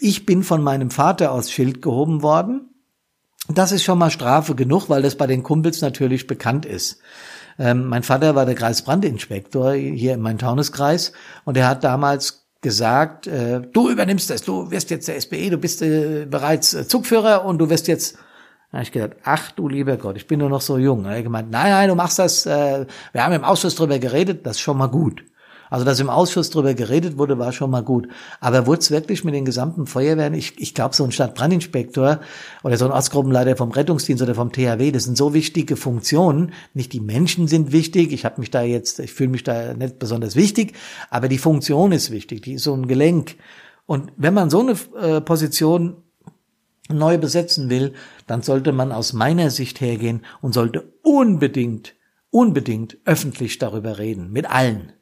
ich 0.00 0.24
bin 0.24 0.42
von 0.42 0.62
meinem 0.62 0.90
Vater 0.90 1.32
aus 1.32 1.50
Schild 1.50 1.82
gehoben 1.82 2.22
worden. 2.22 2.70
Das 3.48 3.72
ist 3.72 3.82
schon 3.82 3.98
mal 3.98 4.10
Strafe 4.10 4.54
genug, 4.54 4.88
weil 4.88 5.02
das 5.02 5.16
bei 5.16 5.26
den 5.26 5.42
Kumpels 5.42 5.80
natürlich 5.80 6.26
bekannt 6.26 6.66
ist. 6.66 7.00
Ähm, 7.58 7.86
mein 7.86 8.02
Vater 8.02 8.34
war 8.34 8.46
der 8.46 8.54
Kreisbrandinspektor 8.54 9.72
hier 9.72 10.14
in 10.14 10.20
meinem 10.20 10.38
Tauneskreis 10.38 11.12
und 11.44 11.56
er 11.56 11.68
hat 11.68 11.84
damals 11.84 12.46
gesagt, 12.60 13.26
äh, 13.26 13.60
du 13.60 13.90
übernimmst 13.90 14.30
das, 14.30 14.42
du 14.42 14.70
wirst 14.70 14.90
jetzt 14.90 15.08
der 15.08 15.20
SPE, 15.20 15.50
du 15.50 15.58
bist 15.58 15.82
äh, 15.82 16.26
bereits 16.28 16.74
äh, 16.74 16.86
Zugführer 16.86 17.44
und 17.44 17.58
du 17.58 17.70
wirst 17.70 17.88
jetzt 17.88 18.18
habe 18.72 18.82
ich 18.82 18.92
gedacht, 18.92 19.16
ach 19.24 19.50
du 19.52 19.68
lieber 19.68 19.96
Gott, 19.96 20.16
ich 20.16 20.26
bin 20.26 20.40
nur 20.40 20.50
noch 20.50 20.60
so 20.60 20.76
jung. 20.76 21.06
Habe 21.06 21.18
ich 21.18 21.24
gemeint, 21.24 21.50
nein, 21.50 21.70
nein, 21.70 21.88
du 21.88 21.94
machst 21.94 22.18
das, 22.18 22.44
äh, 22.46 22.86
wir 23.12 23.24
haben 23.24 23.32
im 23.32 23.44
Ausschuss 23.44 23.74
drüber 23.74 23.98
geredet, 23.98 24.44
das 24.46 24.56
ist 24.56 24.60
schon 24.60 24.76
mal 24.76 24.88
gut. 24.88 25.24
Also, 25.70 25.84
dass 25.84 26.00
im 26.00 26.08
Ausschuss 26.08 26.50
drüber 26.50 26.74
geredet 26.74 27.18
wurde, 27.18 27.38
war 27.38 27.52
schon 27.52 27.70
mal 27.70 27.82
gut. 27.82 28.08
Aber 28.40 28.66
wurde 28.66 28.80
es 28.80 28.90
wirklich 28.90 29.24
mit 29.24 29.34
den 29.34 29.44
gesamten 29.44 29.86
Feuerwehren, 29.86 30.34
ich, 30.34 30.58
ich 30.58 30.74
glaube, 30.74 30.94
so 30.94 31.04
ein 31.04 31.12
Stadtbrandinspektor 31.12 32.20
oder 32.62 32.76
so 32.76 32.86
ein 32.86 32.90
Ortsgruppenleiter 32.90 33.56
vom 33.56 33.70
Rettungsdienst 33.70 34.22
oder 34.22 34.34
vom 34.34 34.52
THW, 34.52 34.90
das 34.92 35.04
sind 35.04 35.16
so 35.16 35.34
wichtige 35.34 35.76
Funktionen. 35.76 36.52
Nicht 36.74 36.92
die 36.92 37.00
Menschen 37.00 37.48
sind 37.48 37.72
wichtig, 37.72 38.12
ich 38.12 38.24
habe 38.24 38.40
mich 38.40 38.50
da 38.50 38.62
jetzt, 38.62 38.98
ich 39.00 39.12
fühle 39.12 39.30
mich 39.30 39.44
da 39.44 39.74
nicht 39.74 39.98
besonders 39.98 40.36
wichtig, 40.36 40.74
aber 41.10 41.28
die 41.28 41.38
Funktion 41.38 41.92
ist 41.92 42.10
wichtig, 42.10 42.42
die 42.42 42.54
ist 42.54 42.64
so 42.64 42.74
ein 42.74 42.88
Gelenk. 42.88 43.36
Und 43.86 44.12
wenn 44.16 44.34
man 44.34 44.50
so 44.50 44.60
eine 44.60 44.74
äh, 45.00 45.20
Position 45.20 45.96
neu 46.88 47.18
besetzen 47.18 47.70
will, 47.70 47.94
dann 48.26 48.42
sollte 48.42 48.72
man 48.72 48.92
aus 48.92 49.12
meiner 49.12 49.50
Sicht 49.50 49.80
hergehen 49.80 50.24
und 50.40 50.52
sollte 50.52 50.92
unbedingt, 51.02 51.94
unbedingt 52.30 52.98
öffentlich 53.04 53.58
darüber 53.58 53.98
reden, 53.98 54.32
mit 54.32 54.50
allen. 54.50 54.92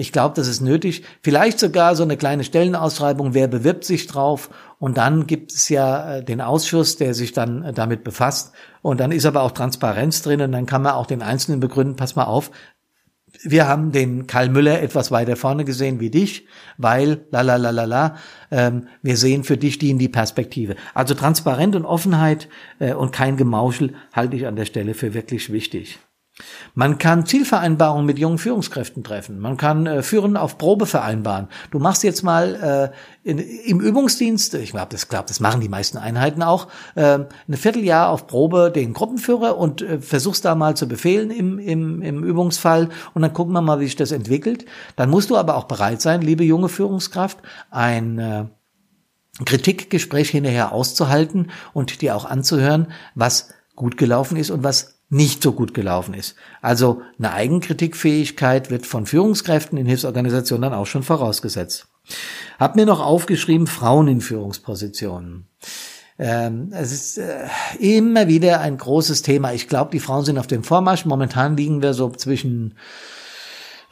Ich 0.00 0.12
glaube, 0.12 0.36
das 0.36 0.46
ist 0.46 0.60
nötig. 0.60 1.02
Vielleicht 1.22 1.58
sogar 1.58 1.96
so 1.96 2.04
eine 2.04 2.16
kleine 2.16 2.44
Stellenausschreibung, 2.44 3.34
wer 3.34 3.48
bewirbt 3.48 3.82
sich 3.82 4.06
drauf. 4.06 4.48
Und 4.78 4.96
dann 4.96 5.26
gibt 5.26 5.52
es 5.52 5.68
ja 5.68 6.18
äh, 6.18 6.24
den 6.24 6.40
Ausschuss, 6.40 6.96
der 6.96 7.14
sich 7.14 7.32
dann 7.32 7.64
äh, 7.64 7.72
damit 7.72 8.04
befasst. 8.04 8.52
Und 8.80 9.00
dann 9.00 9.10
ist 9.10 9.26
aber 9.26 9.42
auch 9.42 9.50
Transparenz 9.50 10.22
drin 10.22 10.40
und 10.40 10.52
dann 10.52 10.66
kann 10.66 10.82
man 10.82 10.92
auch 10.92 11.06
den 11.06 11.20
Einzelnen 11.20 11.58
begründen, 11.58 11.96
pass 11.96 12.14
mal 12.14 12.26
auf, 12.26 12.52
wir 13.42 13.68
haben 13.68 13.92
den 13.92 14.26
Karl 14.26 14.48
Müller 14.48 14.82
etwas 14.82 15.10
weiter 15.10 15.36
vorne 15.36 15.64
gesehen 15.64 16.00
wie 16.00 16.10
dich, 16.10 16.46
weil 16.76 17.26
la 17.30 17.42
la 17.42 17.56
la 17.56 17.70
la 17.70 17.84
la, 17.84 18.16
ähm, 18.50 18.88
wir 19.02 19.16
sehen 19.16 19.44
für 19.44 19.56
dich 19.56 19.78
die 19.78 19.90
in 19.90 19.98
die 19.98 20.08
Perspektive. 20.08 20.76
Also 20.94 21.14
Transparenz 21.14 21.76
und 21.76 21.84
Offenheit 21.84 22.48
äh, 22.78 22.94
und 22.94 23.12
kein 23.12 23.36
Gemauschel 23.36 23.94
halte 24.12 24.36
ich 24.36 24.46
an 24.46 24.56
der 24.56 24.64
Stelle 24.64 24.94
für 24.94 25.14
wirklich 25.14 25.52
wichtig. 25.52 25.98
Man 26.74 26.98
kann 26.98 27.26
Zielvereinbarungen 27.26 28.06
mit 28.06 28.18
jungen 28.18 28.38
Führungskräften 28.38 29.02
treffen. 29.02 29.40
Man 29.40 29.56
kann 29.56 29.86
äh, 29.86 30.02
Führen 30.02 30.36
auf 30.36 30.58
Probe 30.58 30.86
vereinbaren. 30.86 31.48
Du 31.70 31.78
machst 31.78 32.04
jetzt 32.04 32.22
mal 32.22 32.92
äh, 33.24 33.28
in, 33.28 33.38
im 33.38 33.80
Übungsdienst, 33.80 34.54
ich 34.54 34.70
glaube, 34.70 34.88
das, 34.90 35.08
glaub, 35.08 35.26
das 35.26 35.40
machen 35.40 35.60
die 35.60 35.68
meisten 35.68 35.98
Einheiten 35.98 36.42
auch, 36.42 36.68
äh, 36.94 37.18
ein 37.48 37.56
Vierteljahr 37.56 38.10
auf 38.10 38.26
Probe 38.26 38.70
den 38.74 38.92
Gruppenführer 38.92 39.58
und 39.58 39.82
äh, 39.82 40.00
versuchst 40.00 40.44
da 40.44 40.54
mal 40.54 40.76
zu 40.76 40.86
befehlen 40.86 41.30
im, 41.30 41.58
im, 41.58 42.02
im 42.02 42.22
Übungsfall 42.22 42.90
und 43.14 43.22
dann 43.22 43.32
gucken 43.32 43.52
wir 43.52 43.62
mal, 43.62 43.80
wie 43.80 43.86
sich 43.86 43.96
das 43.96 44.12
entwickelt. 44.12 44.64
Dann 44.96 45.10
musst 45.10 45.30
du 45.30 45.36
aber 45.36 45.56
auch 45.56 45.64
bereit 45.64 46.00
sein, 46.00 46.22
liebe 46.22 46.44
junge 46.44 46.68
Führungskraft, 46.68 47.38
ein 47.70 48.18
äh, 48.18 48.44
Kritikgespräch 49.44 50.30
hinterher 50.30 50.72
auszuhalten 50.72 51.50
und 51.72 52.00
dir 52.02 52.16
auch 52.16 52.24
anzuhören, 52.24 52.88
was 53.14 53.50
gut 53.76 53.96
gelaufen 53.96 54.36
ist 54.36 54.50
und 54.50 54.64
was 54.64 54.97
nicht 55.10 55.42
so 55.42 55.52
gut 55.52 55.72
gelaufen 55.72 56.14
ist. 56.14 56.36
Also 56.60 57.02
eine 57.18 57.32
Eigenkritikfähigkeit 57.32 58.70
wird 58.70 58.86
von 58.86 59.06
Führungskräften 59.06 59.78
in 59.78 59.86
Hilfsorganisationen 59.86 60.70
dann 60.70 60.78
auch 60.78 60.86
schon 60.86 61.02
vorausgesetzt. 61.02 61.86
Hab 62.58 62.76
mir 62.76 62.86
noch 62.86 63.00
aufgeschrieben, 63.00 63.66
Frauen 63.66 64.08
in 64.08 64.20
Führungspositionen. 64.20 65.46
Ähm, 66.18 66.72
es 66.72 66.92
ist 66.92 67.18
äh, 67.18 67.46
immer 67.78 68.26
wieder 68.26 68.60
ein 68.60 68.76
großes 68.76 69.22
Thema. 69.22 69.52
Ich 69.52 69.68
glaube, 69.68 69.92
die 69.92 70.00
Frauen 70.00 70.24
sind 70.24 70.38
auf 70.38 70.48
dem 70.48 70.64
Vormarsch. 70.64 71.04
Momentan 71.04 71.56
liegen 71.56 71.80
wir 71.80 71.94
so 71.94 72.10
zwischen, 72.10 72.74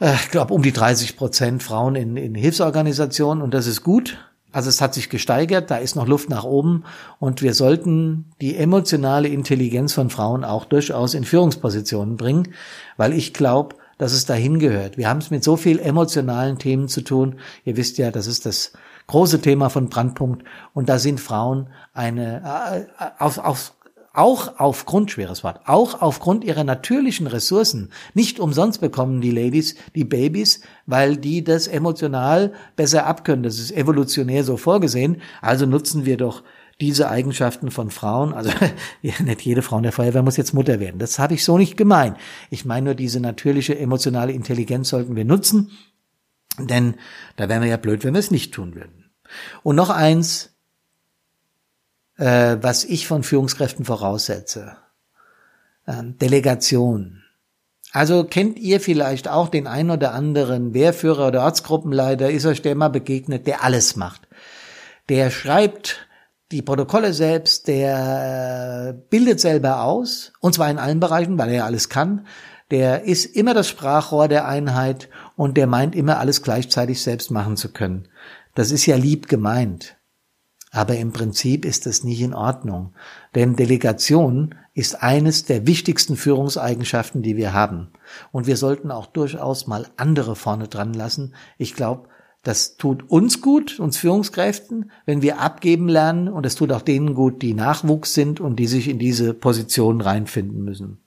äh, 0.01 0.13
ich 0.13 0.29
glaube, 0.29 0.53
um 0.53 0.61
die 0.61 0.73
30 0.73 1.15
Prozent 1.15 1.63
Frauen 1.63 1.95
in, 1.95 2.17
in 2.17 2.35
Hilfsorganisationen 2.35 3.41
und 3.41 3.53
das 3.53 3.65
ist 3.65 3.81
gut. 3.81 4.17
Also 4.51 4.69
es 4.69 4.81
hat 4.81 4.93
sich 4.93 5.09
gesteigert, 5.09 5.69
da 5.69 5.77
ist 5.77 5.95
noch 5.95 6.07
Luft 6.07 6.29
nach 6.29 6.45
oben 6.45 6.83
und 7.19 7.41
wir 7.41 7.53
sollten 7.53 8.25
die 8.39 8.55
emotionale 8.55 9.27
Intelligenz 9.27 9.93
von 9.93 10.09
Frauen 10.09 10.45
auch 10.45 10.65
durchaus 10.65 11.13
in 11.13 11.25
Führungspositionen 11.25 12.15
bringen, 12.15 12.53
weil 12.95 13.13
ich 13.13 13.33
glaube, 13.33 13.75
dass 13.97 14.13
es 14.13 14.25
dahin 14.25 14.59
gehört. 14.59 14.97
Wir 14.97 15.09
haben 15.09 15.17
es 15.17 15.31
mit 15.31 15.43
so 15.43 15.57
viel 15.57 15.79
emotionalen 15.79 16.59
Themen 16.59 16.87
zu 16.87 17.01
tun. 17.01 17.35
Ihr 17.65 17.77
wisst 17.77 17.97
ja, 17.97 18.11
das 18.11 18.27
ist 18.27 18.45
das 18.45 18.73
große 19.07 19.41
Thema 19.41 19.69
von 19.69 19.89
Brandpunkt 19.89 20.43
und 20.73 20.89
da 20.89 20.99
sind 20.99 21.19
Frauen 21.19 21.67
eine 21.93 22.87
äh, 22.99 23.05
auf, 23.19 23.37
auf 23.39 23.73
auch 24.17 24.59
aufgrund, 24.59 25.11
schweres 25.11 25.43
Wort, 25.43 25.61
auch 25.65 26.01
aufgrund 26.01 26.43
ihrer 26.43 26.63
natürlichen 26.63 27.27
Ressourcen. 27.27 27.91
Nicht 28.13 28.39
umsonst 28.39 28.81
bekommen 28.81 29.21
die 29.21 29.31
Ladies 29.31 29.75
die 29.95 30.05
Babys, 30.05 30.61
weil 30.85 31.17
die 31.17 31.43
das 31.43 31.67
emotional 31.67 32.53
besser 32.75 33.05
abkönnen. 33.05 33.43
Das 33.43 33.59
ist 33.59 33.71
evolutionär 33.71 34.43
so 34.43 34.57
vorgesehen. 34.57 35.21
Also 35.41 35.65
nutzen 35.65 36.05
wir 36.05 36.17
doch 36.17 36.43
diese 36.81 37.09
Eigenschaften 37.09 37.71
von 37.71 37.91
Frauen, 37.91 38.33
also 38.33 38.51
nicht 39.01 39.41
jede 39.41 39.61
Frau 39.61 39.77
in 39.77 39.83
der 39.83 39.91
Feuerwehr 39.91 40.23
muss 40.23 40.37
jetzt 40.37 40.53
Mutter 40.53 40.79
werden. 40.79 40.99
Das 40.99 41.19
habe 41.19 41.33
ich 41.33 41.43
so 41.43 41.57
nicht 41.57 41.77
gemeint. 41.77 42.17
Ich 42.49 42.65
meine 42.65 42.85
nur, 42.85 42.95
diese 42.95 43.19
natürliche 43.19 43.77
emotionale 43.77 44.31
Intelligenz 44.31 44.89
sollten 44.89 45.15
wir 45.15 45.25
nutzen, 45.25 45.71
denn 46.59 46.95
da 47.35 47.49
wären 47.49 47.61
wir 47.61 47.69
ja 47.69 47.77
blöd, 47.77 48.03
wenn 48.03 48.13
wir 48.13 48.19
es 48.19 48.31
nicht 48.31 48.53
tun 48.53 48.75
würden. 48.75 49.11
Und 49.63 49.75
noch 49.75 49.89
eins, 49.89 50.56
äh, 52.17 52.57
was 52.61 52.83
ich 52.83 53.07
von 53.07 53.23
Führungskräften 53.23 53.85
voraussetze. 53.85 54.77
Ähm, 55.87 56.17
Delegation. 56.17 57.23
Also 57.93 58.25
kennt 58.25 58.59
ihr 58.59 58.81
vielleicht 58.81 59.27
auch 59.27 59.49
den 59.49 59.65
ein 59.65 59.89
oder 59.89 60.13
anderen 60.13 60.73
Wehrführer 60.73 61.27
oder 61.27 61.43
Ortsgruppenleiter, 61.43 62.29
ist 62.29 62.45
euch 62.45 62.61
der 62.61 62.75
mal 62.75 62.89
begegnet, 62.89 63.47
der 63.47 63.63
alles 63.63 63.95
macht. 63.95 64.27
Der 65.09 65.31
schreibt 65.31 66.07
die 66.51 66.61
Protokolle 66.61 67.13
selbst, 67.13 67.67
der 67.67 68.89
äh, 68.89 69.01
bildet 69.09 69.39
selber 69.39 69.83
aus, 69.83 70.33
und 70.39 70.55
zwar 70.55 70.69
in 70.69 70.77
allen 70.77 70.99
Bereichen, 70.99 71.37
weil 71.37 71.51
er 71.51 71.65
alles 71.65 71.89
kann. 71.89 72.25
Der 72.71 73.03
ist 73.03 73.25
immer 73.25 73.53
das 73.53 73.67
Sprachrohr 73.67 74.27
der 74.27 74.47
Einheit 74.47 75.09
und 75.35 75.55
der 75.55 75.67
meint 75.67 75.95
immer 75.95 76.19
alles 76.19 76.43
gleichzeitig 76.43 77.01
selbst 77.01 77.31
machen 77.31 77.55
zu 77.55 77.71
können. 77.71 78.09
Das 78.55 78.71
ist 78.71 78.85
ja 78.85 78.95
lieb 78.95 79.27
gemeint. 79.27 79.96
Aber 80.77 80.95
im 80.95 81.11
Prinzip 81.11 81.65
ist 81.65 81.87
das 81.87 82.03
nicht 82.03 82.21
in 82.21 82.35
Ordnung. 82.35 82.93
Denn 83.33 83.55
Delegation 83.55 84.53
ist 84.75 85.01
eines 85.01 85.43
der 85.43 85.65
wichtigsten 85.65 86.15
Führungseigenschaften, 86.15 87.23
die 87.23 87.35
wir 87.35 87.51
haben. 87.51 87.87
Und 88.31 88.45
wir 88.45 88.57
sollten 88.57 88.91
auch 88.91 89.07
durchaus 89.07 89.65
mal 89.65 89.87
andere 89.97 90.35
vorne 90.35 90.67
dran 90.67 90.93
lassen. 90.93 91.33
Ich 91.57 91.73
glaube, 91.73 92.09
das 92.43 92.77
tut 92.77 93.09
uns 93.09 93.41
gut, 93.41 93.79
uns 93.79 93.97
Führungskräften, 93.97 94.91
wenn 95.07 95.23
wir 95.23 95.39
abgeben 95.39 95.89
lernen. 95.89 96.27
Und 96.27 96.45
es 96.45 96.53
tut 96.53 96.71
auch 96.71 96.83
denen 96.83 97.15
gut, 97.15 97.41
die 97.41 97.55
Nachwuchs 97.55 98.13
sind 98.13 98.39
und 98.39 98.57
die 98.57 98.67
sich 98.67 98.87
in 98.87 98.99
diese 98.99 99.33
Position 99.33 99.99
reinfinden 99.99 100.63
müssen. 100.63 100.99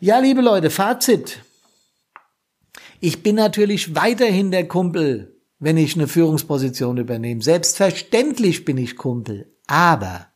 Ja, 0.00 0.20
liebe 0.20 0.40
Leute, 0.40 0.70
Fazit. 0.70 1.42
Ich 3.00 3.22
bin 3.22 3.36
natürlich 3.36 3.94
weiterhin 3.94 4.50
der 4.50 4.66
Kumpel, 4.66 5.35
wenn 5.58 5.76
ich 5.76 5.94
eine 5.94 6.08
Führungsposition 6.08 6.98
übernehme. 6.98 7.42
Selbstverständlich 7.42 8.64
bin 8.64 8.78
ich 8.78 8.96
Kumpel. 8.96 9.54
Aber 9.66 10.28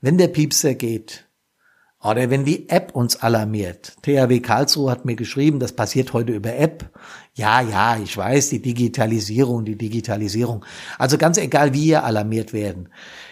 wenn 0.00 0.18
der 0.18 0.28
Piepser 0.28 0.74
geht, 0.74 1.28
oder 2.02 2.30
wenn 2.30 2.44
die 2.44 2.68
App 2.68 2.94
uns 2.94 3.22
alarmiert. 3.22 3.96
THW 4.02 4.40
Karlsruhe 4.40 4.90
hat 4.90 5.04
mir 5.04 5.14
geschrieben, 5.14 5.60
das 5.60 5.72
passiert 5.72 6.12
heute 6.12 6.32
über 6.32 6.56
App. 6.56 6.90
Ja, 7.34 7.60
ja, 7.60 7.96
ich 7.96 8.16
weiß, 8.16 8.50
die 8.50 8.60
Digitalisierung, 8.60 9.64
die 9.64 9.78
Digitalisierung. 9.78 10.64
Also 10.98 11.16
ganz 11.16 11.38
egal, 11.38 11.72
wie 11.72 11.86
ihr 11.86 12.04
alarmiert 12.04 12.52
werden. 12.52 12.88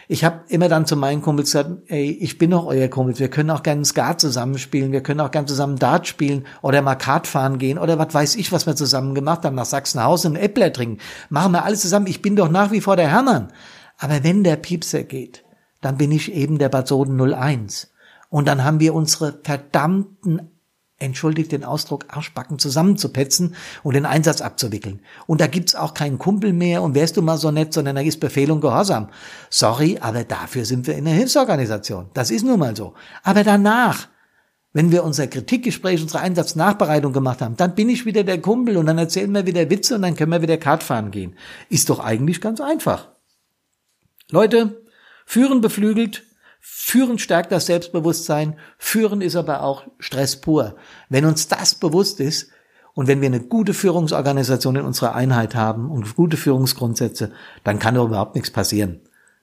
Ich 0.09 0.25
habe 0.25 0.41
immer 0.49 0.69
dann 0.69 0.87
zu 0.87 0.97
meinen 0.97 1.21
Kumpels 1.21 1.53
gesagt, 1.53 1.71
ey, 1.89 2.11
ich 2.11 2.39
bin 2.39 2.51
doch 2.51 2.65
euer 2.67 2.89
Kumpel, 2.89 3.19
wir 3.19 3.29
können 3.29 3.51
auch 3.51 3.63
gerne 3.63 3.85
Skat 3.85 4.21
zusammenspielen, 4.21 4.93
wir 4.93 5.03
können 5.03 5.21
auch 5.21 5.31
gerne 5.31 5.47
zusammen 5.47 5.77
Dart 5.77 6.07
spielen 6.07 6.47
oder 6.63 6.81
mal 6.81 6.95
Kart 6.95 7.27
fahren 7.27 7.59
gehen 7.59 7.79
oder 7.79 7.99
was 7.99 8.15
weiß 8.15 8.37
ich, 8.37 8.53
was 8.53 8.67
wir 8.67 8.77
zusammen 8.77 9.15
gemacht 9.15 9.45
haben, 9.45 9.57
nach 9.57 9.67
Sachsenhausen 9.67 10.33
und 10.33 10.37
Äppler 10.37 10.73
trinken. 10.73 10.99
Machen 11.29 11.53
wir 11.53 11.65
alles 11.65 11.81
zusammen. 11.81 12.07
Ich 12.07 12.23
bin 12.23 12.37
doch 12.37 12.51
nach 12.51 12.71
wie 12.71 12.81
vor 12.81 12.97
der 12.97 13.09
Hermann. 13.09 13.53
Aber 13.99 14.25
wenn 14.25 14.45
der 14.45 14.57
Piepser 14.57 15.03
geht, 15.03 15.45
dann 15.81 15.99
bin 15.99 16.13
ich 16.13 16.33
eben 16.33 16.59
der 16.59 16.69
Basoden 16.69 17.21
01. 17.21 17.90
Und 18.31 18.49
dann 18.49 18.65
haben 18.65 18.81
wir 18.81 18.95
unsere 18.95 19.39
verdammten, 19.43 20.51
entschuldigt 20.99 21.51
den 21.53 21.65
Ausdruck, 21.65 22.07
Arschbacken 22.09 22.59
zusammenzupetzen 22.59 23.55
und 23.83 23.95
den 23.95 24.07
Einsatz 24.07 24.41
abzuwickeln. 24.41 25.01
Und 25.27 25.41
da 25.41 25.47
gibt's 25.47 25.75
auch 25.75 25.95
keinen 25.95 26.19
Kumpel 26.19 26.53
mehr 26.53 26.83
und 26.83 26.95
wärst 26.95 27.17
du 27.17 27.23
mal 27.23 27.39
so 27.39 27.51
nett, 27.51 27.73
sondern 27.73 27.97
da 27.97 28.03
ist 28.03 28.21
Befehl 28.21 28.51
und 28.51 28.61
Gehorsam. 28.61 29.09
Sorry, 29.49 29.99
aber 30.01 30.25
dafür 30.25 30.65
sind 30.65 30.87
wir 30.87 30.97
in 30.97 31.07
der 31.07 31.15
Hilfsorganisation. 31.15 32.11
Das 32.15 32.31
ist 32.31 32.45
nun 32.45 32.59
mal 32.59 32.77
so. 32.77 32.95
Aber 33.23 33.43
danach, 33.45 34.09
wenn 34.73 34.93
wir 34.93 35.03
unser 35.03 35.27
Kritikgespräch, 35.27 36.01
unsere 36.03 36.23
Einsatznachbereitung 36.23 37.13
gemacht 37.13 37.41
haben, 37.41 37.57
dann 37.57 37.75
bin 37.75 37.89
ich 37.89 38.07
wieder 38.07 38.23
der 38.23 38.41
Kumpel 38.41 38.77
und 38.77 38.87
dann 38.87 38.99
erzählen 38.99 39.33
wir 39.33 39.47
wieder 39.47 39.69
Witze 39.71 39.97
und 39.97 40.03
dann 40.03 40.15
können 40.15 40.31
wir 40.31 40.43
wieder 40.43 40.59
Kart 40.59 40.83
fahren 40.83 41.11
gehen. 41.11 41.35
Ist 41.71 41.91
doch 41.91 41.99
eigentlich 41.99 42.41
ganz 42.41 42.61
einfach. 42.61 43.09
Leute, 44.31 44.83
führen 45.27 45.61
beflügelt, 45.61 46.25
Führen 46.61 47.19
stärkt 47.19 47.53
das 47.53 47.67
Selbstbewusstsein, 47.67 48.57
führen 48.79 49.23
ist 49.23 49.37
aber 49.37 49.63
auch 49.63 49.85
Stress 49.99 50.41
pur. 50.41 50.77
Wenn 51.09 51.25
uns 51.25 51.49
das 51.49 51.75
bewusst 51.75 52.21
ist 52.21 52.51
und 52.93 53.07
wenn 53.07 53.21
wir 53.21 53.29
eine 53.29 53.41
gute 53.41 53.73
Führungsorganisation 53.73 54.77
in 54.77 54.85
unserer 54.85 55.15
Einheit 55.15 55.55
haben 55.55 55.91
und 55.91 56.17
gute 56.17 56.37
Führungsgrundsätze, 56.37 57.33
dann 57.65 57.79
kann 57.79 57.95
doch 57.95 58.07
überhaupt 58.07 58.35
nichts 58.35 58.51
passieren. 58.51 59.01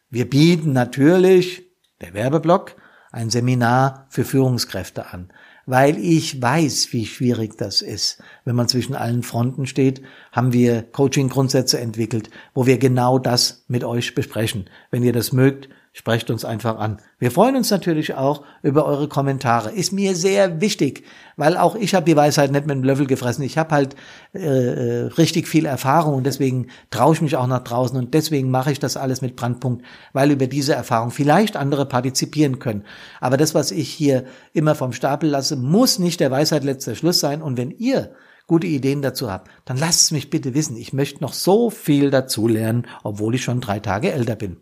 Wir 0.09 0.29
bieten 0.29 0.74
natürlich, 0.74 1.63
der 2.01 2.13
Werbeblock, 2.13 2.75
ein 3.12 3.29
Seminar 3.29 4.05
für 4.09 4.24
Führungskräfte 4.24 5.12
an, 5.12 5.31
weil 5.65 5.97
ich 5.97 6.41
weiß, 6.41 6.93
wie 6.93 7.05
schwierig 7.05 7.57
das 7.57 7.81
ist. 7.81 8.21
Wenn 8.45 8.55
man 8.55 8.67
zwischen 8.67 8.95
allen 8.95 9.24
Fronten 9.24 9.65
steht, 9.65 10.01
haben 10.31 10.53
wir 10.53 10.83
Coaching-Grundsätze 10.83 11.79
entwickelt, 11.79 12.29
wo 12.53 12.65
wir 12.65 12.77
genau 12.77 13.19
das 13.19 13.65
mit 13.67 13.83
euch 13.83 14.13
besprechen. 14.15 14.69
Wenn 14.91 15.03
ihr 15.03 15.13
das 15.13 15.33
mögt, 15.33 15.67
Sprecht 15.98 16.30
uns 16.30 16.46
einfach 16.46 16.77
an. 16.77 17.01
Wir 17.18 17.32
freuen 17.32 17.56
uns 17.56 17.72
natürlich 17.72 18.13
auch 18.13 18.44
über 18.62 18.86
eure 18.86 19.08
Kommentare. 19.08 19.72
Ist 19.72 19.92
mir 19.92 20.16
sehr 20.16 20.62
wichtig, 20.62 21.04
weil 21.38 21.58
auch 21.58 21.75
ich 21.75 21.96
habe 21.96 22.06
die 22.06 22.16
Weisheit 22.16 22.51
nicht 22.51 22.68
mit 22.68 22.75
dem 22.75 22.84
Löffel 22.84 23.08
gefressen. 23.08 23.44
Ich 23.44 23.58
habe 23.58 23.74
halt 23.74 23.96
äh, 24.36 24.42
äh, 24.42 25.01
richtig 25.18 25.48
viel 25.48 25.66
Erfahrung 25.66 26.13
und 26.13 26.24
deswegen 26.25 26.68
traue 26.92 27.16
ich 27.16 27.22
mich 27.22 27.36
auch 27.36 27.48
nach 27.48 27.63
draußen 27.63 27.98
und 27.98 28.13
deswegen 28.13 28.51
mache 28.51 28.72
ich 28.72 28.77
das 28.77 28.96
alles 28.96 29.24
mit 29.24 29.36
Brandpunkt, 29.36 29.84
weil 30.13 30.30
über 30.30 30.46
diese 30.46 30.75
Erfahrung 30.75 31.10
vielleicht 31.10 31.58
andere 31.58 31.88
partizipieren 31.88 32.60
können. 32.60 32.84
Aber 33.20 33.38
das, 33.38 33.56
was 33.56 33.72
ich 33.72 33.89
hier 33.89 34.25
immer 34.54 34.75
vom 34.75 34.94
Stapel 34.94 35.32
lasse, 35.32 35.56
muss 35.56 35.98
nicht 35.98 36.20
der 36.20 36.30
Weisheit 36.30 36.63
letzter 36.63 36.94
Schluss 36.94 37.20
sein. 37.20 37.42
Und 37.42 37.58
wenn 37.58 37.72
ihr 37.72 38.12
gute 38.46 38.68
Ideen 38.68 39.01
dazu 39.01 39.32
habt, 39.32 39.50
dann 39.66 39.77
lasst 39.77 40.01
es 40.01 40.12
mich 40.12 40.30
bitte 40.30 40.54
wissen. 40.54 40.77
Ich 40.77 40.94
möchte 40.94 41.24
noch 41.24 41.34
so 41.34 41.72
viel 41.72 42.12
dazu 42.12 42.48
lernen, 42.48 42.86
obwohl 43.04 43.34
ich 43.34 43.44
schon 43.44 43.62
drei 43.62 43.80
Tage 43.80 44.12
älter 44.12 44.36
bin. 44.36 44.58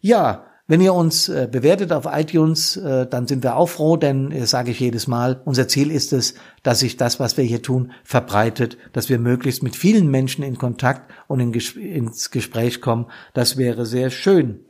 Ja, 0.00 0.46
wenn 0.70 0.80
ihr 0.80 0.94
uns 0.94 1.28
äh, 1.28 1.48
bewertet 1.50 1.90
auf 1.90 2.06
iTunes, 2.06 2.76
äh, 2.76 3.04
dann 3.04 3.26
sind 3.26 3.42
wir 3.42 3.56
auch 3.56 3.68
froh, 3.68 3.96
denn, 3.96 4.30
äh, 4.30 4.46
sage 4.46 4.70
ich 4.70 4.78
jedes 4.78 5.08
Mal, 5.08 5.42
unser 5.44 5.66
Ziel 5.66 5.90
ist 5.90 6.12
es, 6.12 6.34
dass 6.62 6.78
sich 6.78 6.96
das, 6.96 7.18
was 7.18 7.36
wir 7.36 7.42
hier 7.42 7.60
tun, 7.60 7.90
verbreitet, 8.04 8.78
dass 8.92 9.08
wir 9.08 9.18
möglichst 9.18 9.64
mit 9.64 9.74
vielen 9.74 10.08
Menschen 10.08 10.44
in 10.44 10.58
Kontakt 10.58 11.12
und 11.26 11.40
in 11.40 11.50
Ges 11.50 11.72
ins 11.72 12.30
Gespräch 12.30 12.80
kommen. 12.80 13.06
Das 13.34 13.56
wäre 13.56 13.84
sehr 13.84 14.10
schön. 14.10 14.64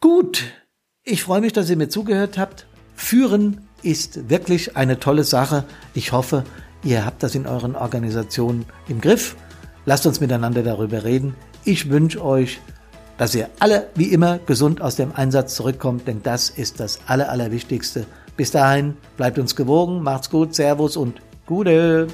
Gut, 0.00 0.42
ich 1.04 1.22
freue 1.22 1.40
mich, 1.40 1.52
dass 1.52 1.70
ihr 1.70 1.76
mir 1.76 1.88
zugehört 1.88 2.36
habt. 2.36 2.66
Führen 2.96 3.68
ist 3.84 4.28
wirklich 4.28 4.76
eine 4.76 4.98
tolle 4.98 5.22
Sache. 5.22 5.66
Ich 5.94 6.10
hoffe, 6.10 6.42
ihr 6.82 7.06
habt 7.06 7.22
das 7.22 7.36
in 7.36 7.46
euren 7.46 7.76
Organisationen 7.76 8.66
im 8.88 9.00
Griff. 9.00 9.36
Lasst 9.86 10.04
uns 10.04 10.20
miteinander 10.20 10.64
darüber 10.64 11.04
reden. 11.04 11.36
Ich 11.64 11.90
wünsche 11.90 12.24
euch 12.24 12.60
dass 13.16 13.34
ihr 13.34 13.48
alle 13.58 13.88
wie 13.94 14.12
immer 14.12 14.38
gesund 14.38 14.80
aus 14.80 14.96
dem 14.96 15.12
Einsatz 15.14 15.54
zurückkommt, 15.54 16.06
denn 16.08 16.22
das 16.22 16.50
ist 16.50 16.80
das 16.80 17.00
Aller, 17.06 17.30
Allerwichtigste. 17.30 18.06
Bis 18.36 18.50
dahin, 18.50 18.96
bleibt 19.16 19.38
uns 19.38 19.54
gewogen, 19.54 20.02
macht's 20.02 20.30
gut, 20.30 20.54
Servus 20.54 20.96
und 20.96 21.20
Gute. 21.46 22.08